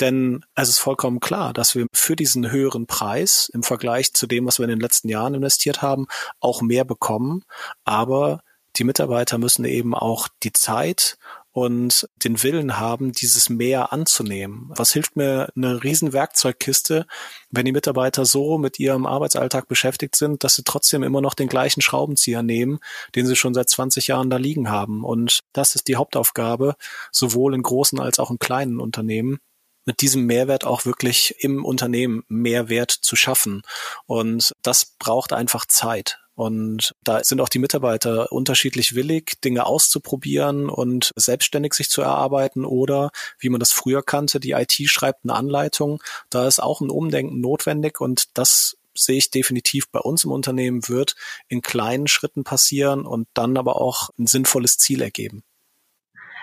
denn 0.00 0.44
es 0.54 0.70
ist 0.70 0.78
vollkommen 0.78 1.20
klar, 1.20 1.52
dass 1.52 1.74
wir 1.74 1.86
für 1.92 2.16
diesen 2.16 2.50
höheren 2.50 2.86
Preis 2.86 3.50
im 3.52 3.62
Vergleich 3.62 4.14
zu 4.14 4.26
dem, 4.26 4.46
was 4.46 4.58
wir 4.58 4.64
in 4.64 4.70
den 4.70 4.80
letzten 4.80 5.10
Jahren 5.10 5.34
investiert 5.34 5.82
haben, 5.82 6.06
auch 6.40 6.62
mehr 6.62 6.84
bekommen. 6.84 7.44
Aber 7.84 8.42
die 8.76 8.84
Mitarbeiter 8.84 9.38
müssen 9.38 9.64
eben 9.64 9.94
auch 9.94 10.28
die 10.42 10.52
Zeit 10.52 11.18
und 11.60 12.08
den 12.24 12.42
Willen 12.42 12.78
haben, 12.78 13.12
dieses 13.12 13.50
mehr 13.50 13.92
anzunehmen. 13.92 14.70
Was 14.70 14.92
hilft 14.92 15.14
mir 15.14 15.52
eine 15.54 15.84
riesen 15.84 16.14
Werkzeugkiste, 16.14 17.06
wenn 17.50 17.66
die 17.66 17.72
Mitarbeiter 17.72 18.24
so 18.24 18.56
mit 18.56 18.80
ihrem 18.80 19.04
Arbeitsalltag 19.04 19.68
beschäftigt 19.68 20.16
sind, 20.16 20.42
dass 20.42 20.54
sie 20.54 20.62
trotzdem 20.64 21.02
immer 21.02 21.20
noch 21.20 21.34
den 21.34 21.48
gleichen 21.48 21.82
Schraubenzieher 21.82 22.42
nehmen, 22.42 22.78
den 23.14 23.26
sie 23.26 23.36
schon 23.36 23.52
seit 23.52 23.68
20 23.68 24.06
Jahren 24.06 24.30
da 24.30 24.38
liegen 24.38 24.70
haben. 24.70 25.04
Und 25.04 25.40
das 25.52 25.74
ist 25.74 25.88
die 25.88 25.96
Hauptaufgabe, 25.96 26.76
sowohl 27.12 27.54
in 27.54 27.62
großen 27.62 28.00
als 28.00 28.18
auch 28.18 28.30
in 28.30 28.38
kleinen 28.38 28.80
Unternehmen 28.80 29.38
mit 29.84 30.00
diesem 30.00 30.24
Mehrwert 30.24 30.64
auch 30.64 30.86
wirklich 30.86 31.34
im 31.40 31.64
Unternehmen 31.64 32.22
Mehrwert 32.28 32.90
zu 32.90 33.16
schaffen. 33.16 33.62
Und 34.06 34.52
das 34.62 34.94
braucht 34.98 35.34
einfach 35.34 35.66
Zeit. 35.66 36.19
Und 36.40 36.94
da 37.04 37.22
sind 37.22 37.38
auch 37.42 37.50
die 37.50 37.58
Mitarbeiter 37.58 38.32
unterschiedlich 38.32 38.94
willig, 38.94 39.42
Dinge 39.44 39.66
auszuprobieren 39.66 40.70
und 40.70 41.10
selbstständig 41.14 41.74
sich 41.74 41.90
zu 41.90 42.00
erarbeiten 42.00 42.64
oder, 42.64 43.10
wie 43.38 43.50
man 43.50 43.60
das 43.60 43.72
früher 43.72 44.02
kannte, 44.02 44.40
die 44.40 44.52
IT 44.52 44.72
schreibt 44.86 45.22
eine 45.22 45.34
Anleitung. 45.34 46.02
Da 46.30 46.46
ist 46.46 46.58
auch 46.62 46.80
ein 46.80 46.88
Umdenken 46.88 47.42
notwendig 47.42 48.00
und 48.00 48.38
das 48.38 48.78
sehe 48.94 49.18
ich 49.18 49.30
definitiv 49.30 49.90
bei 49.90 50.00
uns 50.00 50.24
im 50.24 50.30
Unternehmen 50.30 50.88
wird 50.88 51.14
in 51.48 51.60
kleinen 51.60 52.06
Schritten 52.06 52.42
passieren 52.42 53.04
und 53.04 53.28
dann 53.34 53.58
aber 53.58 53.78
auch 53.78 54.08
ein 54.18 54.26
sinnvolles 54.26 54.78
Ziel 54.78 55.02
ergeben. 55.02 55.44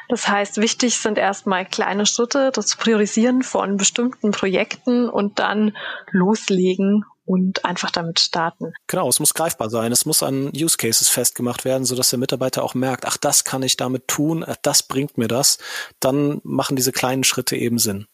Das 0.10 0.28
heißt, 0.28 0.58
wichtig 0.58 1.00
sind 1.00 1.18
erstmal 1.18 1.66
kleine 1.66 2.06
Schritte, 2.06 2.52
das 2.54 2.76
Priorisieren 2.76 3.42
von 3.42 3.78
bestimmten 3.78 4.30
Projekten 4.30 5.10
und 5.10 5.40
dann 5.40 5.76
loslegen 6.12 7.04
und 7.28 7.66
einfach 7.66 7.92
damit 7.92 8.22
starten. 8.22 8.74
Genau, 8.88 9.10
es 9.10 9.20
muss 9.20 9.34
greifbar 9.34 9.70
sein. 9.70 9.92
Es 9.92 10.06
muss 10.06 10.24
an 10.24 10.52
Use 10.56 10.78
Cases 10.78 11.10
festgemacht 11.10 11.66
werden, 11.66 11.84
sodass 11.84 12.10
der 12.10 12.20
Mitarbeiter 12.20 12.64
auch 12.64 12.74
merkt, 12.74 13.06
ach, 13.06 13.18
das 13.18 13.44
kann 13.44 13.62
ich 13.64 13.76
damit 13.76 14.08
tun, 14.08 14.46
das 14.62 14.82
bringt 14.82 15.18
mir 15.18 15.28
das. 15.28 15.58
Dann 16.00 16.40
machen 16.44 16.78
diese 16.78 16.94
kleinen 16.94 17.26
Schritte 17.26 17.58
eben 17.58 17.80
Sinn. 17.80 18.08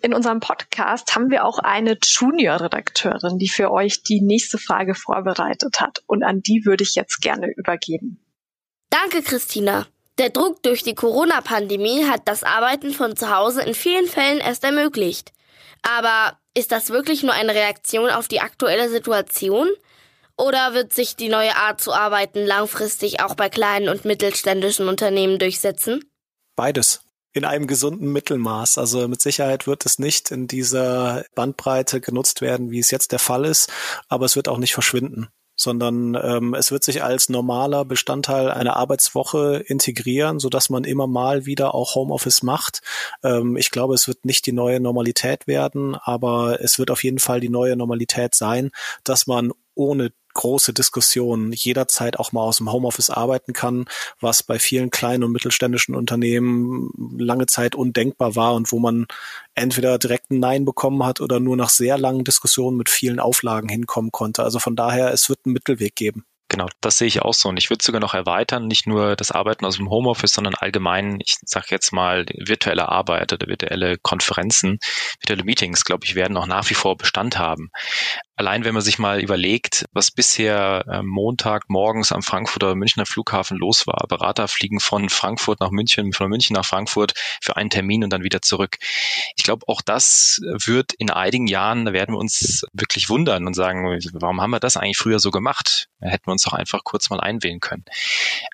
In 0.00 0.14
unserem 0.14 0.38
Podcast 0.40 1.14
haben 1.14 1.30
wir 1.30 1.44
auch 1.44 1.58
eine 1.58 1.98
Junior-Redakteurin, 2.02 3.38
die 3.38 3.48
für 3.48 3.70
euch 3.70 4.02
die 4.04 4.22
nächste 4.22 4.56
Frage 4.56 4.94
vorbereitet 4.94 5.80
hat. 5.80 6.02
Und 6.06 6.22
an 6.22 6.40
die 6.40 6.64
würde 6.64 6.84
ich 6.84 6.94
jetzt 6.94 7.20
gerne 7.20 7.52
übergeben. 7.54 8.24
Danke, 8.90 9.22
Christina. 9.22 9.86
Der 10.18 10.30
Druck 10.30 10.62
durch 10.62 10.84
die 10.84 10.94
Corona-Pandemie 10.94 12.04
hat 12.04 12.28
das 12.28 12.44
Arbeiten 12.44 12.92
von 12.92 13.16
zu 13.16 13.34
Hause 13.34 13.62
in 13.62 13.74
vielen 13.74 14.06
Fällen 14.06 14.38
erst 14.38 14.62
ermöglicht. 14.64 15.32
Aber 15.82 16.38
ist 16.54 16.72
das 16.72 16.90
wirklich 16.90 17.22
nur 17.22 17.32
eine 17.32 17.54
Reaktion 17.54 18.10
auf 18.10 18.28
die 18.28 18.40
aktuelle 18.40 18.88
Situation? 18.88 19.68
Oder 20.36 20.72
wird 20.72 20.92
sich 20.92 21.16
die 21.16 21.28
neue 21.28 21.54
Art 21.56 21.80
zu 21.80 21.92
arbeiten 21.92 22.46
langfristig 22.46 23.20
auch 23.20 23.34
bei 23.34 23.48
kleinen 23.48 23.88
und 23.88 24.04
mittelständischen 24.04 24.88
Unternehmen 24.88 25.38
durchsetzen? 25.38 26.02
Beides 26.56 27.02
in 27.32 27.44
einem 27.44 27.66
gesunden 27.66 28.10
Mittelmaß. 28.12 28.78
Also 28.78 29.06
mit 29.06 29.20
Sicherheit 29.20 29.66
wird 29.66 29.86
es 29.86 29.98
nicht 29.98 30.30
in 30.30 30.48
dieser 30.48 31.24
Bandbreite 31.34 32.00
genutzt 32.00 32.40
werden, 32.40 32.70
wie 32.70 32.80
es 32.80 32.90
jetzt 32.90 33.12
der 33.12 33.18
Fall 33.18 33.44
ist, 33.44 33.70
aber 34.08 34.24
es 34.24 34.34
wird 34.34 34.48
auch 34.48 34.58
nicht 34.58 34.74
verschwinden 34.74 35.28
sondern 35.60 36.18
ähm, 36.22 36.54
es 36.54 36.72
wird 36.72 36.84
sich 36.84 37.02
als 37.02 37.28
normaler 37.28 37.84
Bestandteil 37.84 38.50
einer 38.50 38.76
Arbeitswoche 38.76 39.62
integrieren, 39.66 40.38
so 40.38 40.48
dass 40.48 40.70
man 40.70 40.84
immer 40.84 41.06
mal 41.06 41.44
wieder 41.44 41.74
auch 41.74 41.94
Homeoffice 41.94 42.42
macht. 42.42 42.80
Ähm, 43.22 43.58
ich 43.58 43.70
glaube, 43.70 43.94
es 43.94 44.08
wird 44.08 44.24
nicht 44.24 44.46
die 44.46 44.52
neue 44.52 44.80
Normalität 44.80 45.46
werden, 45.46 45.96
aber 45.96 46.62
es 46.62 46.78
wird 46.78 46.90
auf 46.90 47.04
jeden 47.04 47.18
Fall 47.18 47.40
die 47.40 47.50
neue 47.50 47.76
Normalität 47.76 48.34
sein, 48.34 48.70
dass 49.04 49.26
man 49.26 49.52
ohne 49.74 50.12
große 50.34 50.72
Diskussion 50.72 51.52
jederzeit 51.52 52.18
auch 52.18 52.32
mal 52.32 52.42
aus 52.42 52.58
dem 52.58 52.70
Homeoffice 52.72 53.10
arbeiten 53.10 53.52
kann, 53.52 53.86
was 54.20 54.42
bei 54.42 54.58
vielen 54.58 54.90
kleinen 54.90 55.24
und 55.24 55.32
mittelständischen 55.32 55.94
Unternehmen 55.94 56.90
lange 57.18 57.46
Zeit 57.46 57.74
undenkbar 57.74 58.36
war 58.36 58.54
und 58.54 58.72
wo 58.72 58.78
man 58.78 59.06
entweder 59.54 59.98
direkt 59.98 60.30
ein 60.30 60.40
Nein 60.40 60.64
bekommen 60.64 61.04
hat 61.04 61.20
oder 61.20 61.40
nur 61.40 61.56
nach 61.56 61.70
sehr 61.70 61.98
langen 61.98 62.24
Diskussionen 62.24 62.76
mit 62.76 62.88
vielen 62.88 63.20
Auflagen 63.20 63.68
hinkommen 63.68 64.12
konnte. 64.12 64.42
Also 64.42 64.58
von 64.58 64.76
daher, 64.76 65.12
es 65.12 65.28
wird 65.28 65.40
einen 65.44 65.54
Mittelweg 65.54 65.94
geben. 65.96 66.24
Genau, 66.50 66.66
das 66.80 66.98
sehe 66.98 67.06
ich 67.06 67.22
auch 67.22 67.32
so. 67.32 67.48
Und 67.48 67.58
ich 67.58 67.70
würde 67.70 67.84
sogar 67.84 68.00
noch 68.00 68.12
erweitern, 68.12 68.66
nicht 68.66 68.84
nur 68.84 69.14
das 69.14 69.30
Arbeiten 69.30 69.64
aus 69.64 69.76
dem 69.76 69.88
Homeoffice, 69.88 70.32
sondern 70.32 70.56
allgemein, 70.56 71.20
ich 71.24 71.36
sage 71.46 71.68
jetzt 71.70 71.92
mal, 71.92 72.26
virtuelle 72.36 72.88
Arbeit 72.88 73.32
oder 73.32 73.46
virtuelle 73.46 73.98
Konferenzen, 73.98 74.80
virtuelle 75.20 75.44
Meetings, 75.44 75.84
glaube 75.84 76.06
ich, 76.06 76.16
werden 76.16 76.36
auch 76.36 76.46
nach 76.46 76.68
wie 76.68 76.74
vor 76.74 76.96
Bestand 76.96 77.38
haben. 77.38 77.70
Allein 78.40 78.64
wenn 78.64 78.72
man 78.72 78.82
sich 78.82 78.98
mal 78.98 79.20
überlegt, 79.20 79.84
was 79.92 80.10
bisher 80.10 80.86
äh, 80.88 81.02
Montag 81.02 81.68
morgens 81.68 82.10
am 82.10 82.22
Frankfurter 82.22 82.74
Münchner 82.74 83.04
Flughafen 83.04 83.58
los 83.58 83.86
war. 83.86 84.06
Berater 84.08 84.48
fliegen 84.48 84.80
von 84.80 85.10
Frankfurt 85.10 85.60
nach 85.60 85.70
München, 85.70 86.14
von 86.14 86.30
München 86.30 86.54
nach 86.54 86.64
Frankfurt 86.64 87.12
für 87.42 87.58
einen 87.58 87.68
Termin 87.68 88.02
und 88.02 88.14
dann 88.14 88.22
wieder 88.22 88.40
zurück. 88.40 88.78
Ich 89.36 89.44
glaube, 89.44 89.68
auch 89.68 89.82
das 89.82 90.40
wird 90.42 90.94
in 90.94 91.10
einigen 91.10 91.48
Jahren, 91.48 91.84
da 91.84 91.92
werden 91.92 92.14
wir 92.14 92.18
uns 92.18 92.64
wirklich 92.72 93.10
wundern 93.10 93.46
und 93.46 93.52
sagen, 93.52 93.84
warum 94.14 94.40
haben 94.40 94.52
wir 94.52 94.60
das 94.60 94.78
eigentlich 94.78 94.96
früher 94.96 95.18
so 95.18 95.30
gemacht? 95.30 95.88
Hätten 96.00 96.26
wir 96.26 96.32
uns 96.32 96.44
doch 96.44 96.54
einfach 96.54 96.82
kurz 96.82 97.10
mal 97.10 97.20
einwählen 97.20 97.60
können. 97.60 97.84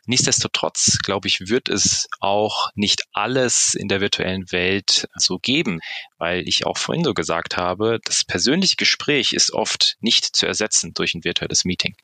Nichtsdestotrotz, 0.06 0.98
glaube 1.04 1.28
ich, 1.28 1.48
wird 1.48 1.68
es 1.68 2.08
auch 2.18 2.70
nicht 2.74 3.04
alles 3.12 3.74
in 3.74 3.86
der 3.86 4.00
virtuellen 4.00 4.50
Welt 4.50 5.06
so 5.14 5.38
geben, 5.38 5.78
weil 6.18 6.48
ich 6.48 6.66
auch 6.66 6.76
vorhin 6.76 7.04
so 7.04 7.14
gesagt 7.14 7.56
habe, 7.56 8.00
das 8.04 8.24
persönliche 8.24 8.74
Gespräch 8.74 9.32
ist 9.32 9.52
oft 9.52 9.75
oft 9.76 9.96
nicht 10.00 10.24
zu 10.24 10.46
ersetzen 10.46 10.94
durch 10.94 11.14
ein 11.14 11.24
virtuelles 11.24 11.64
Meeting. 11.64 11.96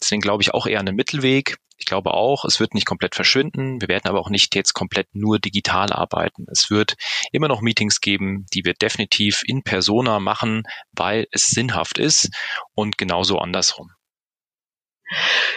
Deswegen 0.00 0.22
glaube 0.22 0.42
ich 0.42 0.54
auch 0.54 0.66
eher 0.66 0.80
einen 0.80 0.96
Mittelweg. 0.96 1.58
Ich 1.76 1.86
glaube 1.86 2.14
auch, 2.14 2.44
es 2.44 2.60
wird 2.60 2.74
nicht 2.74 2.86
komplett 2.86 3.14
verschwinden. 3.14 3.80
Wir 3.80 3.88
werden 3.88 4.08
aber 4.08 4.20
auch 4.20 4.30
nicht 4.30 4.54
jetzt 4.54 4.72
komplett 4.72 5.14
nur 5.14 5.38
digital 5.38 5.92
arbeiten. 5.92 6.46
Es 6.50 6.70
wird 6.70 6.94
immer 7.32 7.48
noch 7.48 7.60
Meetings 7.60 8.00
geben, 8.00 8.46
die 8.54 8.64
wir 8.64 8.74
definitiv 8.74 9.42
in 9.44 9.62
Persona 9.62 10.20
machen, 10.20 10.62
weil 10.92 11.26
es 11.32 11.46
sinnhaft 11.46 11.98
ist 11.98 12.30
und 12.74 12.98
genauso 12.98 13.38
andersrum. 13.38 13.90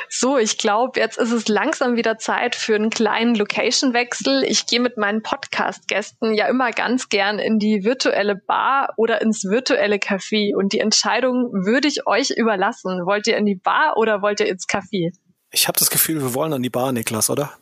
So, 0.09 0.37
ich 0.37 0.57
glaube, 0.57 0.99
jetzt 0.99 1.17
ist 1.17 1.31
es 1.31 1.47
langsam 1.47 1.95
wieder 1.95 2.17
Zeit 2.17 2.55
für 2.55 2.75
einen 2.75 2.89
kleinen 2.89 3.35
Location-Wechsel. 3.35 4.43
Ich 4.43 4.65
gehe 4.65 4.79
mit 4.79 4.97
meinen 4.97 5.21
Podcast-Gästen 5.21 6.33
ja 6.33 6.47
immer 6.47 6.71
ganz 6.71 7.09
gern 7.09 7.39
in 7.39 7.59
die 7.59 7.83
virtuelle 7.83 8.35
Bar 8.35 8.93
oder 8.97 9.21
ins 9.21 9.43
virtuelle 9.43 9.97
Café. 9.97 10.55
Und 10.55 10.73
die 10.73 10.79
Entscheidung 10.79 11.51
würde 11.51 11.87
ich 11.87 12.07
euch 12.07 12.31
überlassen. 12.31 13.05
Wollt 13.05 13.27
ihr 13.27 13.37
in 13.37 13.45
die 13.45 13.55
Bar 13.55 13.97
oder 13.97 14.21
wollt 14.21 14.39
ihr 14.39 14.47
ins 14.47 14.67
Café? 14.67 15.11
Ich 15.51 15.67
habe 15.67 15.79
das 15.79 15.89
Gefühl, 15.89 16.21
wir 16.21 16.33
wollen 16.33 16.51
an 16.53 16.63
die 16.63 16.69
Bar, 16.69 16.91
Niklas, 16.91 17.29
oder? 17.29 17.53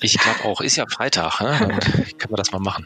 Ich 0.00 0.18
glaube 0.18 0.44
auch. 0.44 0.60
Ist 0.60 0.76
ja 0.76 0.86
Freitag, 0.88 1.40
ne? 1.40 1.56
Dann 1.60 1.80
können 2.18 2.30
wir 2.30 2.36
das 2.36 2.50
mal 2.50 2.60
machen. 2.60 2.84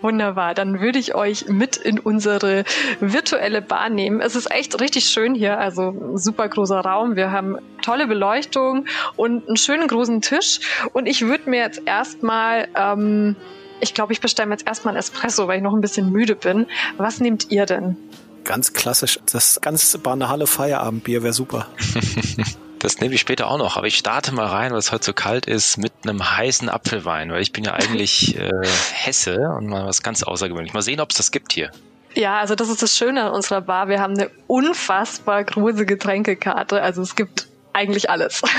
Wunderbar, 0.00 0.54
dann 0.54 0.80
würde 0.80 0.98
ich 0.98 1.14
euch 1.14 1.48
mit 1.48 1.76
in 1.76 1.98
unsere 1.98 2.64
virtuelle 3.00 3.62
Bar 3.62 3.88
nehmen. 3.88 4.20
Es 4.20 4.36
ist 4.36 4.50
echt 4.50 4.80
richtig 4.80 5.06
schön 5.06 5.34
hier, 5.34 5.58
also 5.58 6.12
super 6.14 6.48
großer 6.48 6.80
Raum. 6.80 7.16
Wir 7.16 7.30
haben 7.30 7.58
tolle 7.82 8.06
Beleuchtung 8.06 8.86
und 9.16 9.46
einen 9.46 9.56
schönen 9.56 9.88
großen 9.88 10.20
Tisch. 10.20 10.60
Und 10.92 11.06
ich 11.06 11.22
würde 11.22 11.50
mir 11.50 11.60
jetzt 11.60 11.82
erstmal, 11.86 12.68
ähm, 12.74 13.36
ich 13.80 13.94
glaube, 13.94 14.12
ich 14.12 14.20
bestelle 14.20 14.48
mir 14.48 14.54
jetzt 14.54 14.66
erstmal 14.66 14.94
ein 14.94 14.98
Espresso, 14.98 15.48
weil 15.48 15.58
ich 15.58 15.62
noch 15.62 15.74
ein 15.74 15.80
bisschen 15.80 16.10
müde 16.10 16.36
bin. 16.36 16.66
Was 16.96 17.20
nehmt 17.20 17.50
ihr 17.50 17.66
denn? 17.66 17.96
Ganz 18.44 18.72
klassisch, 18.72 19.18
das 19.30 19.60
ganz 19.60 19.98
banale 19.98 20.46
Feierabendbier 20.46 21.22
wäre 21.22 21.32
super. 21.32 21.66
Das 22.78 23.00
nehme 23.00 23.14
ich 23.14 23.20
später 23.20 23.48
auch 23.48 23.58
noch, 23.58 23.76
aber 23.76 23.86
ich 23.86 23.96
starte 23.96 24.32
mal 24.34 24.46
rein, 24.46 24.72
weil 24.72 24.78
es 24.78 24.92
heute 24.92 25.04
so 25.04 25.12
kalt 25.12 25.46
ist, 25.46 25.78
mit 25.78 25.92
einem 26.02 26.36
heißen 26.36 26.68
Apfelwein, 26.68 27.30
weil 27.30 27.42
ich 27.42 27.52
bin 27.52 27.64
ja 27.64 27.72
eigentlich 27.74 28.36
äh, 28.38 28.50
Hesse 28.92 29.38
und 29.56 29.66
mal 29.66 29.86
was 29.86 30.02
ganz 30.02 30.22
außergewöhnlich. 30.22 30.74
Mal 30.74 30.82
sehen, 30.82 31.00
ob 31.00 31.10
es 31.10 31.16
das 31.16 31.30
gibt 31.30 31.52
hier. 31.52 31.70
Ja, 32.14 32.38
also 32.38 32.54
das 32.54 32.70
ist 32.70 32.82
das 32.82 32.96
Schöne 32.96 33.24
an 33.24 33.32
unserer 33.32 33.60
Bar. 33.60 33.88
Wir 33.88 34.00
haben 34.00 34.14
eine 34.14 34.30
unfassbar 34.46 35.44
große 35.44 35.84
Getränkekarte. 35.84 36.80
Also 36.80 37.02
es 37.02 37.14
gibt 37.14 37.46
eigentlich 37.72 38.08
alles. 38.08 38.42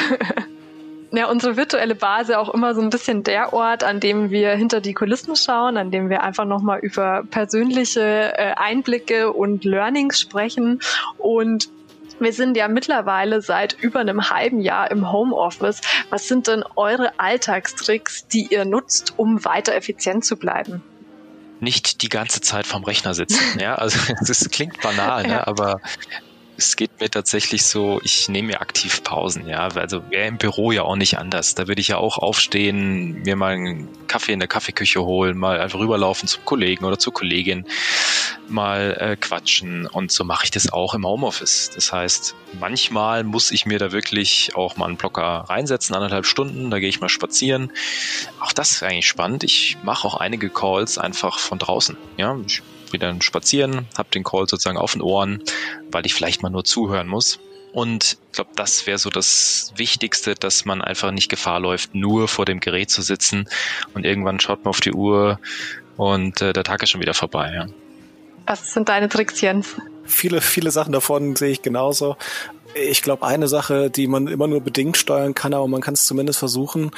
Ja, 1.11 1.29
unsere 1.29 1.55
virtuelle 1.55 1.95
Bar 1.95 2.21
ist 2.21 2.29
ja 2.29 2.37
auch 2.37 2.53
immer 2.53 2.75
so 2.75 2.81
ein 2.81 2.89
bisschen 2.89 3.23
der 3.23 3.53
Ort, 3.53 3.83
an 3.83 4.01
dem 4.01 4.29
wir 4.29 4.51
hinter 4.51 4.81
die 4.81 4.93
Kulissen 4.93 5.37
schauen, 5.37 5.77
an 5.77 5.89
dem 5.89 6.09
wir 6.09 6.21
einfach 6.21 6.43
nochmal 6.43 6.79
über 6.79 7.23
persönliche 7.31 8.33
äh, 8.37 8.53
Einblicke 8.57 9.31
und 9.31 9.63
Learnings 9.63 10.19
sprechen. 10.19 10.81
Und 11.17 11.69
wir 12.19 12.33
sind 12.33 12.57
ja 12.57 12.67
mittlerweile 12.67 13.41
seit 13.41 13.73
über 13.73 13.99
einem 13.99 14.29
halben 14.29 14.59
Jahr 14.59 14.91
im 14.91 15.11
Homeoffice. 15.11 15.81
Was 16.09 16.27
sind 16.27 16.47
denn 16.47 16.63
eure 16.75 17.19
Alltagstricks, 17.19 18.27
die 18.27 18.47
ihr 18.49 18.65
nutzt, 18.65 19.13
um 19.17 19.43
weiter 19.45 19.75
effizient 19.75 20.25
zu 20.25 20.37
bleiben? 20.37 20.83
Nicht 21.59 22.03
die 22.03 22.09
ganze 22.09 22.41
Zeit 22.41 22.67
vorm 22.67 22.83
Rechner 22.83 23.13
sitzen. 23.13 23.37
Ja, 23.59 23.75
also 23.75 23.99
es 24.21 24.49
klingt 24.49 24.81
banal, 24.81 25.25
ne? 25.25 25.47
aber 25.47 25.81
es 26.57 26.75
geht 26.75 26.99
mir 26.99 27.09
tatsächlich 27.09 27.65
so, 27.65 28.01
ich 28.03 28.29
nehme 28.29 28.47
mir 28.47 28.61
aktiv 28.61 29.03
Pausen, 29.03 29.47
ja. 29.47 29.67
Also 29.67 30.01
wäre 30.09 30.27
im 30.27 30.37
Büro 30.37 30.71
ja 30.71 30.81
auch 30.81 30.95
nicht 30.95 31.17
anders. 31.19 31.53
Da 31.53 31.67
würde 31.67 31.81
ich 31.81 31.89
ja 31.89 31.97
auch 31.97 32.17
aufstehen, 32.17 33.21
mir 33.21 33.35
mal 33.35 33.53
einen 33.53 33.87
Kaffee 34.07 34.33
in 34.33 34.39
der 34.39 34.47
Kaffeeküche 34.47 35.03
holen, 35.03 35.37
mal 35.37 35.59
einfach 35.59 35.79
rüberlaufen 35.79 36.27
zum 36.27 36.43
Kollegen 36.45 36.83
oder 36.83 36.97
zur 36.97 37.13
Kollegin, 37.13 37.67
mal 38.47 38.97
äh, 38.99 39.15
quatschen. 39.15 39.85
Und 39.85 40.11
so 40.11 40.23
mache 40.23 40.45
ich 40.45 40.51
das 40.51 40.73
auch 40.73 40.95
im 40.95 41.05
Homeoffice. 41.05 41.69
Das 41.75 41.93
heißt, 41.93 42.33
manchmal 42.59 43.23
muss 43.23 43.51
ich 43.51 43.67
mir 43.67 43.77
da 43.77 43.91
wirklich 43.91 44.55
auch 44.55 44.77
mal 44.77 44.87
einen 44.87 44.97
Blocker 44.97 45.45
reinsetzen, 45.47 45.95
anderthalb 45.95 46.25
Stunden, 46.25 46.71
da 46.71 46.79
gehe 46.79 46.89
ich 46.89 47.01
mal 47.01 47.09
spazieren. 47.09 47.71
Auch 48.39 48.51
das 48.51 48.71
ist 48.71 48.83
eigentlich 48.83 49.07
spannend. 49.07 49.43
Ich 49.43 49.77
mache 49.83 50.07
auch 50.07 50.15
einige 50.15 50.49
Calls 50.49 50.97
einfach 50.97 51.37
von 51.37 51.59
draußen. 51.59 51.97
Ja, 52.17 52.35
ich 52.45 52.63
wieder 52.93 53.15
spazieren, 53.21 53.87
habe 53.97 54.09
den 54.09 54.23
Call 54.23 54.47
sozusagen 54.47 54.77
auf 54.77 54.93
den 54.93 55.01
Ohren, 55.01 55.43
weil 55.91 56.05
ich 56.05 56.13
vielleicht 56.13 56.43
mal 56.43 56.49
nur 56.49 56.63
zuhören 56.63 57.07
muss. 57.07 57.39
Und 57.73 58.17
ich 58.27 58.31
glaube, 58.33 58.51
das 58.55 58.87
wäre 58.87 58.97
so 58.97 59.09
das 59.09 59.73
Wichtigste, 59.75 60.35
dass 60.35 60.65
man 60.65 60.81
einfach 60.81 61.11
nicht 61.11 61.29
Gefahr 61.29 61.59
läuft, 61.59 61.93
nur 61.93 62.27
vor 62.27 62.45
dem 62.45 62.59
Gerät 62.59 62.89
zu 62.89 63.01
sitzen 63.01 63.47
und 63.93 64.05
irgendwann 64.05 64.39
schaut 64.39 64.63
man 64.63 64.69
auf 64.69 64.79
die 64.79 64.93
Uhr 64.93 65.39
und 65.97 66.41
äh, 66.41 66.53
der 66.53 66.63
Tag 66.63 66.81
ist 66.81 66.89
schon 66.89 67.01
wieder 67.01 67.13
vorbei. 67.13 67.51
Ja. 67.53 67.67
Was 68.47 68.73
sind 68.73 68.89
deine 68.89 69.09
Tricks, 69.09 69.41
Jens? 69.41 69.75
Viele, 70.05 70.41
viele 70.41 70.71
Sachen 70.71 70.93
davon 70.93 71.35
sehe 71.35 71.51
ich 71.51 71.61
genauso. 71.61 72.15
Ich 72.73 73.01
glaube, 73.01 73.25
eine 73.27 73.47
Sache, 73.47 73.89
die 73.89 74.07
man 74.07 74.27
immer 74.27 74.47
nur 74.47 74.61
bedingt 74.61 74.95
steuern 74.95 75.33
kann, 75.35 75.53
aber 75.53 75.67
man 75.67 75.81
kann 75.81 75.95
es 75.95 76.05
zumindest 76.05 76.39
versuchen, 76.39 76.91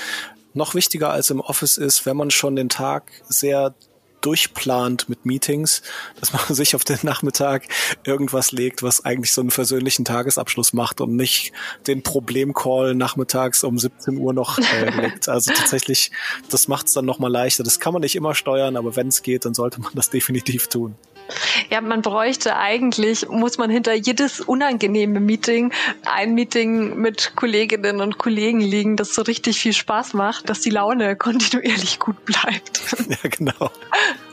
noch 0.53 0.75
wichtiger 0.75 1.09
als 1.09 1.29
im 1.29 1.39
Office 1.39 1.77
ist, 1.77 2.05
wenn 2.05 2.17
man 2.17 2.31
schon 2.31 2.55
den 2.55 2.69
Tag 2.69 3.11
sehr 3.27 3.73
durchplant 4.21 5.09
mit 5.09 5.25
Meetings, 5.25 5.81
dass 6.19 6.33
man 6.33 6.41
sich 6.49 6.75
auf 6.75 6.83
den 6.83 6.99
Nachmittag 7.03 7.67
irgendwas 8.03 8.51
legt, 8.51 8.83
was 8.83 9.05
eigentlich 9.05 9.33
so 9.33 9.41
einen 9.41 9.51
versöhnlichen 9.51 10.05
Tagesabschluss 10.05 10.73
macht 10.73 11.01
und 11.01 11.15
nicht 11.15 11.51
den 11.87 12.03
Problemcall 12.03 12.95
nachmittags 12.95 13.63
um 13.63 13.77
17 13.77 14.17
Uhr 14.17 14.33
noch 14.33 14.57
äh, 14.59 14.89
legt. 15.01 15.29
Also 15.29 15.51
tatsächlich, 15.53 16.11
das 16.49 16.67
macht 16.67 16.87
es 16.87 16.93
dann 16.93 17.05
nochmal 17.05 17.31
leichter. 17.31 17.63
Das 17.63 17.79
kann 17.79 17.93
man 17.93 18.01
nicht 18.01 18.15
immer 18.15 18.35
steuern, 18.35 18.77
aber 18.77 18.95
wenn 18.95 19.07
es 19.07 19.21
geht, 19.21 19.45
dann 19.45 19.53
sollte 19.53 19.81
man 19.81 19.91
das 19.95 20.09
definitiv 20.09 20.67
tun. 20.67 20.95
Ja, 21.69 21.81
man 21.81 22.01
bräuchte 22.01 22.55
eigentlich, 22.55 23.27
muss 23.29 23.57
man 23.57 23.69
hinter 23.69 23.93
jedes 23.93 24.41
unangenehme 24.41 25.19
Meeting 25.19 25.71
ein 26.05 26.33
Meeting 26.33 26.97
mit 26.97 27.33
Kolleginnen 27.35 28.01
und 28.01 28.17
Kollegen 28.17 28.61
liegen, 28.61 28.97
das 28.97 29.13
so 29.13 29.21
richtig 29.21 29.59
viel 29.59 29.73
Spaß 29.73 30.13
macht, 30.13 30.49
dass 30.49 30.61
die 30.61 30.69
Laune 30.69 31.15
kontinuierlich 31.15 31.99
gut 31.99 32.23
bleibt. 32.25 32.81
Ja, 33.09 33.29
genau. 33.29 33.71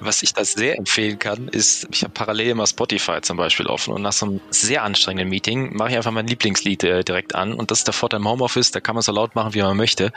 Was 0.01 0.23
ich 0.23 0.35
da 0.35 0.45
sehr 0.45 0.77
empfehlen 0.77 1.19
kann, 1.19 1.49
ist, 1.49 1.89
ich 1.91 2.03
habe 2.03 2.13
parallel 2.13 2.51
immer 2.51 2.67
Spotify 2.67 3.21
zum 3.23 3.39
Beispiel 3.39 3.67
offen 3.67 3.95
und 3.95 4.03
nach 4.03 4.13
so 4.13 4.27
einem 4.27 4.41
sehr 4.51 4.83
anstrengenden 4.83 5.31
Meeting 5.31 5.75
mache 5.75 5.91
ich 5.91 5.97
einfach 5.97 6.11
mein 6.11 6.27
Lieblingslied 6.27 6.85
äh, 6.85 7.03
direkt 7.03 7.35
an 7.35 7.55
und 7.55 7.71
das 7.71 7.79
ist 7.79 7.87
der 7.87 7.95
Vorteil 7.95 8.21
im 8.21 8.29
Homeoffice, 8.29 8.73
da 8.73 8.81
kann 8.81 8.95
man 8.95 9.03
so 9.03 9.13
laut 9.13 9.35
machen, 9.35 9.55
wie 9.55 9.63
man 9.63 9.77
möchte 9.77 10.13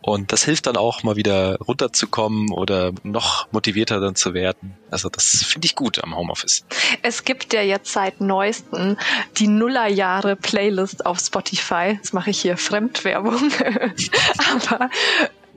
und 0.00 0.32
das 0.32 0.44
hilft 0.44 0.66
dann 0.66 0.76
auch 0.76 1.02
mal 1.02 1.16
wieder 1.16 1.58
runterzukommen 1.58 2.50
oder 2.50 2.92
noch 3.02 3.52
motivierter 3.52 4.00
dann 4.00 4.14
zu 4.14 4.32
werden. 4.32 4.76
Also 4.90 5.08
das 5.08 5.44
finde 5.44 5.66
ich 5.66 5.74
gut 5.74 6.01
am 6.02 6.16
Homeoffice. 6.16 6.64
Es 7.02 7.24
gibt 7.24 7.52
ja 7.52 7.62
jetzt 7.62 7.92
seit 7.92 8.20
neuesten 8.20 8.96
die 9.38 9.48
Nullerjahre 9.48 10.36
Playlist 10.36 11.06
auf 11.06 11.18
Spotify. 11.18 11.98
Das 12.00 12.12
mache 12.12 12.30
ich 12.30 12.40
hier 12.40 12.56
Fremdwerbung. 12.56 13.36
Aber 14.70 14.90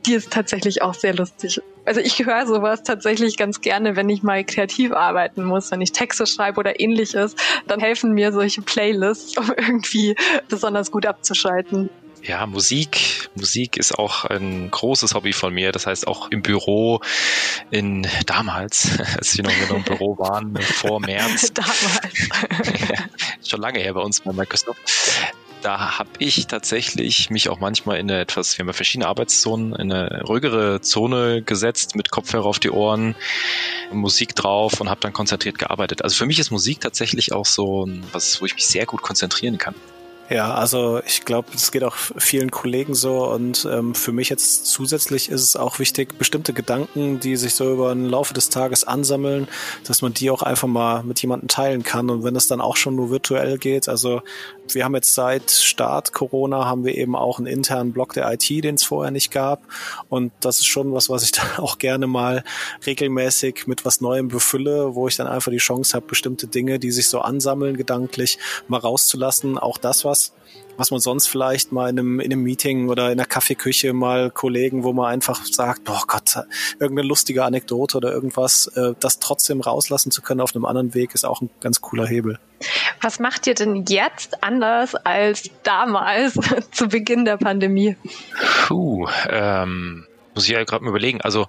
die 0.05 0.13
ist 0.13 0.31
tatsächlich 0.31 0.81
auch 0.81 0.93
sehr 0.93 1.15
lustig. 1.15 1.61
Also 1.85 1.99
ich 1.99 2.25
höre 2.25 2.45
sowas 2.47 2.83
tatsächlich 2.83 3.37
ganz 3.37 3.61
gerne, 3.61 3.95
wenn 3.95 4.09
ich 4.09 4.23
mal 4.23 4.43
kreativ 4.43 4.91
arbeiten 4.91 5.43
muss, 5.43 5.71
wenn 5.71 5.81
ich 5.81 5.91
Texte 5.91 6.25
schreibe 6.25 6.59
oder 6.59 6.79
ähnliches, 6.79 7.35
dann 7.67 7.79
helfen 7.79 8.13
mir 8.13 8.31
solche 8.31 8.61
Playlists, 8.61 9.37
um 9.37 9.51
irgendwie 9.55 10.15
besonders 10.47 10.91
gut 10.91 11.05
abzuschalten. 11.05 11.89
Ja, 12.27 12.47
Musik. 12.47 13.29
Musik 13.35 13.77
ist 13.77 13.97
auch 13.97 14.25
ein 14.25 14.71
großes 14.71 15.13
Hobby 15.13 15.31
von 15.31 15.53
mir. 15.53 15.71
Das 15.71 15.85
heißt 15.85 16.07
auch 16.07 16.31
im 16.31 16.41
Büro 16.41 17.01
in 17.69 18.07
damals, 18.25 18.89
als 19.17 19.37
wir 19.37 19.43
noch 19.43 19.75
im 19.75 19.83
Büro 19.83 20.17
waren, 20.17 20.57
vor 20.57 20.99
März. 20.99 21.51
damals. 21.53 22.99
schon 23.47 23.61
lange 23.61 23.79
her 23.79 23.93
bei 23.93 24.01
uns 24.01 24.21
bei 24.21 24.33
Microsoft 24.33 24.79
da 25.61 25.97
habe 25.97 26.11
ich 26.19 26.45
tatsächlich 26.45 27.31
mich 27.31 27.49
auch 27.49 27.59
manchmal 27.59 27.97
in 27.97 28.11
eine 28.11 28.21
etwas, 28.21 28.55
wir 28.55 28.61
haben 28.61 28.67
ja 28.67 28.73
verschiedene 28.73 29.07
Arbeitszonen, 29.07 29.73
in 29.73 29.91
eine 29.91 30.21
ruhigere 30.21 30.79
Zone 30.81 31.41
gesetzt 31.41 31.95
mit 31.95 32.11
Kopfhörer 32.11 32.45
auf 32.45 32.59
die 32.59 32.69
Ohren, 32.69 33.15
Musik 33.91 34.35
drauf 34.35 34.79
und 34.79 34.91
habe 34.91 35.01
dann 35.01 35.11
konzentriert 35.11 35.57
gearbeitet. 35.57 36.03
Also 36.03 36.17
für 36.17 36.27
mich 36.27 36.37
ist 36.37 36.51
Musik 36.51 36.81
tatsächlich 36.81 37.33
auch 37.33 37.47
so 37.47 37.89
was, 38.11 38.39
wo 38.41 38.45
ich 38.45 38.53
mich 38.53 38.67
sehr 38.67 38.85
gut 38.85 39.01
konzentrieren 39.01 39.57
kann. 39.57 39.73
Ja, 40.27 40.55
also 40.55 41.01
ich 41.05 41.23
glaube, 41.23 41.49
es 41.53 41.71
geht 41.71 41.83
auch 41.83 41.95
vielen 41.95 42.49
Kollegen 42.49 42.95
so 42.95 43.31
und 43.31 43.67
ähm, 43.71 43.93
für 43.93 44.11
mich 44.11 44.29
jetzt 44.29 44.65
zusätzlich 44.65 45.29
ist 45.29 45.43
es 45.43 45.55
auch 45.55 45.77
wichtig, 45.77 46.17
bestimmte 46.17 46.51
Gedanken, 46.51 47.19
die 47.19 47.35
sich 47.35 47.53
so 47.53 47.71
über 47.71 47.93
den 47.93 48.05
Laufe 48.07 48.33
des 48.33 48.49
Tages 48.49 48.85
ansammeln, 48.85 49.47
dass 49.85 50.01
man 50.01 50.15
die 50.15 50.31
auch 50.31 50.41
einfach 50.41 50.67
mal 50.67 51.03
mit 51.03 51.21
jemandem 51.21 51.47
teilen 51.47 51.83
kann. 51.83 52.09
Und 52.09 52.23
wenn 52.23 52.35
es 52.35 52.47
dann 52.47 52.59
auch 52.59 52.75
schon 52.75 52.95
nur 52.95 53.11
virtuell 53.11 53.59
geht, 53.59 53.87
also 53.87 54.23
wir 54.73 54.85
haben 54.85 54.95
jetzt 54.95 55.13
seit 55.13 55.51
Start 55.51 56.13
Corona 56.13 56.65
haben 56.65 56.85
wir 56.85 56.95
eben 56.95 57.15
auch 57.15 57.37
einen 57.37 57.47
internen 57.47 57.93
Blog 57.93 58.13
der 58.13 58.31
IT, 58.31 58.49
den 58.49 58.75
es 58.75 58.83
vorher 58.83 59.11
nicht 59.11 59.31
gab 59.31 59.63
und 60.09 60.31
das 60.39 60.57
ist 60.59 60.67
schon 60.67 60.93
was, 60.93 61.09
was 61.09 61.23
ich 61.23 61.31
dann 61.33 61.57
auch 61.57 61.77
gerne 61.77 62.07
mal 62.07 62.43
regelmäßig 62.85 63.67
mit 63.67 63.85
was 63.85 64.01
Neuem 64.01 64.27
befülle, 64.27 64.95
wo 64.95 65.07
ich 65.07 65.15
dann 65.15 65.27
einfach 65.27 65.51
die 65.51 65.57
Chance 65.57 65.95
habe, 65.95 66.07
bestimmte 66.07 66.47
Dinge, 66.47 66.79
die 66.79 66.91
sich 66.91 67.09
so 67.09 67.19
ansammeln 67.19 67.77
gedanklich, 67.77 68.37
mal 68.67 68.79
rauszulassen. 68.79 69.57
Auch 69.57 69.77
das 69.77 70.05
was, 70.05 70.33
was 70.77 70.91
man 70.91 70.99
sonst 70.99 71.27
vielleicht 71.27 71.71
mal 71.71 71.89
in 71.89 71.99
einem, 71.99 72.19
in 72.19 72.31
einem 72.31 72.43
Meeting 72.43 72.89
oder 72.89 73.11
in 73.11 73.17
der 73.17 73.25
Kaffeeküche 73.25 73.93
mal 73.93 74.29
Kollegen, 74.31 74.83
wo 74.83 74.93
man 74.93 75.07
einfach 75.07 75.45
sagt, 75.45 75.89
oh 75.89 76.01
Gott, 76.07 76.37
irgendeine 76.79 77.07
lustige 77.07 77.43
Anekdote 77.43 77.97
oder 77.97 78.11
irgendwas, 78.11 78.67
äh, 78.75 78.93
das 78.99 79.19
trotzdem 79.19 79.61
rauslassen 79.61 80.11
zu 80.11 80.21
können 80.21 80.41
auf 80.41 80.55
einem 80.55 80.65
anderen 80.65 80.93
Weg, 80.93 81.13
ist 81.13 81.25
auch 81.25 81.41
ein 81.41 81.49
ganz 81.61 81.81
cooler 81.81 82.07
Hebel. 82.07 82.39
Was 83.01 83.19
macht 83.19 83.47
ihr 83.47 83.53
denn 83.53 83.85
jetzt 83.87 84.43
anders 84.43 84.95
als 84.95 85.49
damals 85.63 86.37
zu 86.71 86.87
Beginn 86.87 87.25
der 87.25 87.37
Pandemie? 87.37 87.95
Puh, 88.65 89.07
ähm, 89.29 90.05
muss 90.33 90.45
ich 90.45 90.51
ja 90.51 90.63
gerade 90.63 90.83
mal 90.83 90.89
überlegen. 90.89 91.21
Also 91.21 91.47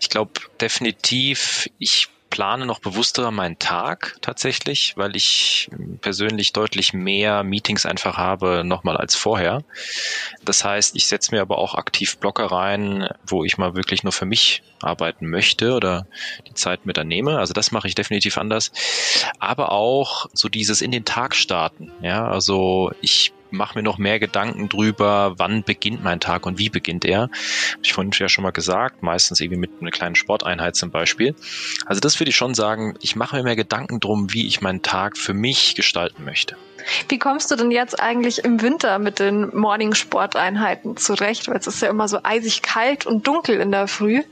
ich 0.00 0.08
glaube 0.08 0.32
definitiv, 0.60 1.68
ich 1.78 2.08
plane 2.30 2.66
noch 2.66 2.80
bewusster 2.80 3.30
meinen 3.30 3.58
Tag 3.58 4.16
tatsächlich, 4.20 4.94
weil 4.96 5.16
ich 5.16 5.68
persönlich 6.00 6.52
deutlich 6.52 6.92
mehr 6.92 7.42
Meetings 7.42 7.86
einfach 7.86 8.16
habe 8.16 8.62
nochmal 8.64 8.96
als 8.96 9.16
vorher. 9.16 9.62
Das 10.44 10.64
heißt, 10.64 10.96
ich 10.96 11.06
setze 11.06 11.34
mir 11.34 11.40
aber 11.40 11.58
auch 11.58 11.74
aktiv 11.74 12.18
Blocker 12.18 12.46
rein, 12.46 13.08
wo 13.26 13.44
ich 13.44 13.58
mal 13.58 13.74
wirklich 13.74 14.02
nur 14.02 14.12
für 14.12 14.26
mich 14.26 14.62
arbeiten 14.80 15.28
möchte 15.28 15.74
oder 15.74 16.06
die 16.46 16.54
Zeit 16.54 16.86
mit 16.86 16.96
dann 16.96 17.08
nehme. 17.08 17.38
Also 17.38 17.52
das 17.52 17.70
mache 17.70 17.88
ich 17.88 17.94
definitiv 17.94 18.38
anders. 18.38 18.70
Aber 19.38 19.72
auch 19.72 20.26
so 20.32 20.48
dieses 20.48 20.80
in 20.80 20.90
den 20.90 21.04
Tag 21.04 21.34
starten. 21.34 21.92
Ja, 22.00 22.28
also 22.28 22.92
ich 23.00 23.32
mache 23.50 23.78
mir 23.78 23.82
noch 23.82 23.98
mehr 23.98 24.18
Gedanken 24.18 24.68
drüber, 24.68 25.34
wann 25.36 25.62
beginnt 25.62 26.02
mein 26.02 26.20
Tag 26.20 26.46
und 26.46 26.58
wie 26.58 26.70
beginnt 26.70 27.04
er. 27.04 27.22
Habe 27.22 27.30
ich 27.82 27.92
vorhin 27.92 28.12
ja 28.14 28.28
schon 28.28 28.44
mal 28.44 28.50
gesagt, 28.50 29.02
meistens 29.02 29.40
irgendwie 29.40 29.60
mit 29.60 29.70
einer 29.80 29.90
kleinen 29.90 30.14
Sporteinheit 30.14 30.76
zum 30.76 30.90
Beispiel. 30.90 31.34
Also 31.86 32.00
das 32.00 32.18
würde 32.20 32.30
ich 32.30 32.36
schon 32.36 32.54
sagen, 32.54 32.94
ich 33.00 33.16
mache 33.16 33.36
mir 33.36 33.42
mehr 33.42 33.56
Gedanken 33.56 34.00
drum, 34.00 34.32
wie 34.32 34.46
ich 34.46 34.60
meinen 34.60 34.82
Tag 34.82 35.16
für 35.16 35.34
mich 35.34 35.74
gestalten 35.74 36.24
möchte. 36.24 36.56
Wie 37.08 37.18
kommst 37.18 37.50
du 37.50 37.56
denn 37.56 37.70
jetzt 37.70 38.00
eigentlich 38.00 38.44
im 38.44 38.62
Winter 38.62 38.98
mit 38.98 39.18
den 39.18 39.54
Morning-Sporteinheiten 39.54 40.96
zurecht? 40.96 41.48
Weil 41.48 41.56
es 41.56 41.66
ist 41.66 41.82
ja 41.82 41.88
immer 41.88 42.08
so 42.08 42.20
eisig 42.22 42.62
kalt 42.62 43.06
und 43.06 43.26
dunkel 43.26 43.60
in 43.60 43.72
der 43.72 43.88
Früh. 43.88 44.22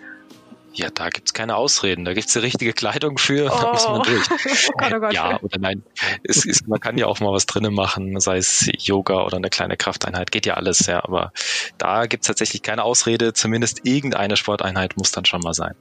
Ja, 0.76 0.90
da 0.90 1.08
gibt's 1.08 1.32
keine 1.32 1.56
Ausreden. 1.56 2.04
Da 2.04 2.12
gibt's 2.12 2.34
die 2.34 2.38
richtige 2.38 2.74
Kleidung 2.74 3.16
für, 3.16 3.50
oh. 3.50 3.58
da 3.60 3.72
muss 3.72 3.88
man 3.88 4.02
durch. 4.02 4.26
oh 4.68 4.72
Gott, 4.76 4.92
oh 4.94 5.00
Gott. 5.00 5.12
Ja 5.14 5.40
oder 5.40 5.58
nein. 5.58 5.82
Es 6.22 6.44
ist, 6.44 6.68
man 6.68 6.80
kann 6.80 6.98
ja 6.98 7.06
auch 7.06 7.18
mal 7.20 7.32
was 7.32 7.46
drinnen 7.46 7.74
machen, 7.74 8.20
sei 8.20 8.36
es 8.36 8.68
Yoga 8.78 9.24
oder 9.24 9.38
eine 9.38 9.48
kleine 9.48 9.76
Krafteinheit. 9.76 10.30
Geht 10.30 10.44
ja 10.44 10.54
alles, 10.54 10.86
ja. 10.86 11.02
Aber 11.02 11.32
da 11.78 12.06
gibt's 12.06 12.26
tatsächlich 12.26 12.62
keine 12.62 12.84
Ausrede. 12.84 13.32
Zumindest 13.32 13.80
irgendeine 13.84 14.36
Sporteinheit 14.36 14.96
muss 14.96 15.12
dann 15.12 15.24
schon 15.24 15.40
mal 15.40 15.54
sein. 15.54 15.74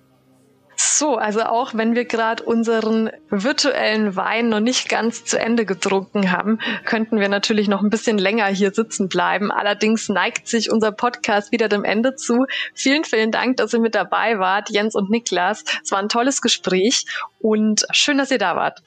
So, 0.88 1.16
also 1.16 1.42
auch 1.42 1.74
wenn 1.74 1.96
wir 1.96 2.06
gerade 2.06 2.44
unseren 2.44 3.10
virtuellen 3.30 4.16
Wein 4.16 4.50
noch 4.50 4.60
nicht 4.60 4.88
ganz 4.88 5.26
zu 5.26 5.40
Ende 5.40 5.66
getrunken 5.66 6.32
haben, 6.32 6.60
könnten 6.86 7.20
wir 7.20 7.28
natürlich 7.28 7.68
noch 7.68 7.82
ein 7.82 7.90
bisschen 7.90 8.20
länger 8.20 8.46
hier 8.46 8.72
sitzen 8.72 9.10
bleiben. 9.10 9.52
Allerdings 9.52 10.10
neigt 10.10 10.48
sich 10.48 10.72
unser 10.72 10.92
Podcast 10.92 11.52
wieder 11.52 11.70
dem 11.70 11.84
Ende 11.84 12.16
zu. 12.16 12.46
Vielen, 12.74 13.04
vielen 13.04 13.32
Dank, 13.32 13.58
dass 13.58 13.74
ihr 13.74 13.80
mit 13.80 13.96
dabei 13.96 14.38
wart, 14.38 14.70
Jens 14.70 14.96
und 14.96 15.10
Niklas. 15.10 15.64
Es 15.84 15.92
war 15.92 16.00
ein 16.00 16.08
tolles 16.08 16.42
Gespräch 16.42 17.06
und 17.40 17.86
schön, 17.92 18.20
dass 18.20 18.32
ihr 18.32 18.38
da 18.38 18.56
wart. 18.56 18.82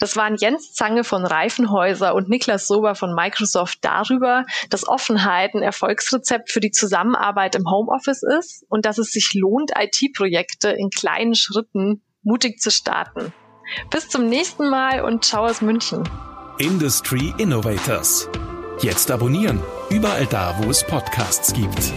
Das 0.00 0.16
waren 0.16 0.34
Jens 0.36 0.72
Zange 0.72 1.04
von 1.04 1.24
Reifenhäuser 1.24 2.14
und 2.14 2.28
Niklas 2.28 2.66
Sober 2.66 2.94
von 2.94 3.14
Microsoft 3.14 3.78
darüber, 3.82 4.44
dass 4.70 4.88
Offenheit 4.88 5.54
ein 5.54 5.62
Erfolgsrezept 5.62 6.50
für 6.50 6.60
die 6.60 6.70
Zusammenarbeit 6.70 7.54
im 7.54 7.70
Homeoffice 7.70 8.22
ist 8.22 8.64
und 8.68 8.86
dass 8.86 8.98
es 8.98 9.12
sich 9.12 9.34
lohnt, 9.34 9.72
IT-Projekte 9.78 10.70
in 10.70 10.88
kleinen 10.88 11.34
Schritten 11.34 12.02
mutig 12.22 12.60
zu 12.60 12.70
starten. 12.70 13.32
Bis 13.90 14.08
zum 14.08 14.26
nächsten 14.26 14.68
Mal 14.68 15.02
und 15.04 15.24
ciao 15.24 15.44
aus 15.44 15.60
München. 15.60 16.08
Industry 16.58 17.32
Innovators. 17.38 18.28
Jetzt 18.80 19.10
abonnieren, 19.10 19.62
überall 19.90 20.26
da, 20.26 20.56
wo 20.62 20.70
es 20.70 20.82
Podcasts 20.82 21.52
gibt. 21.52 21.92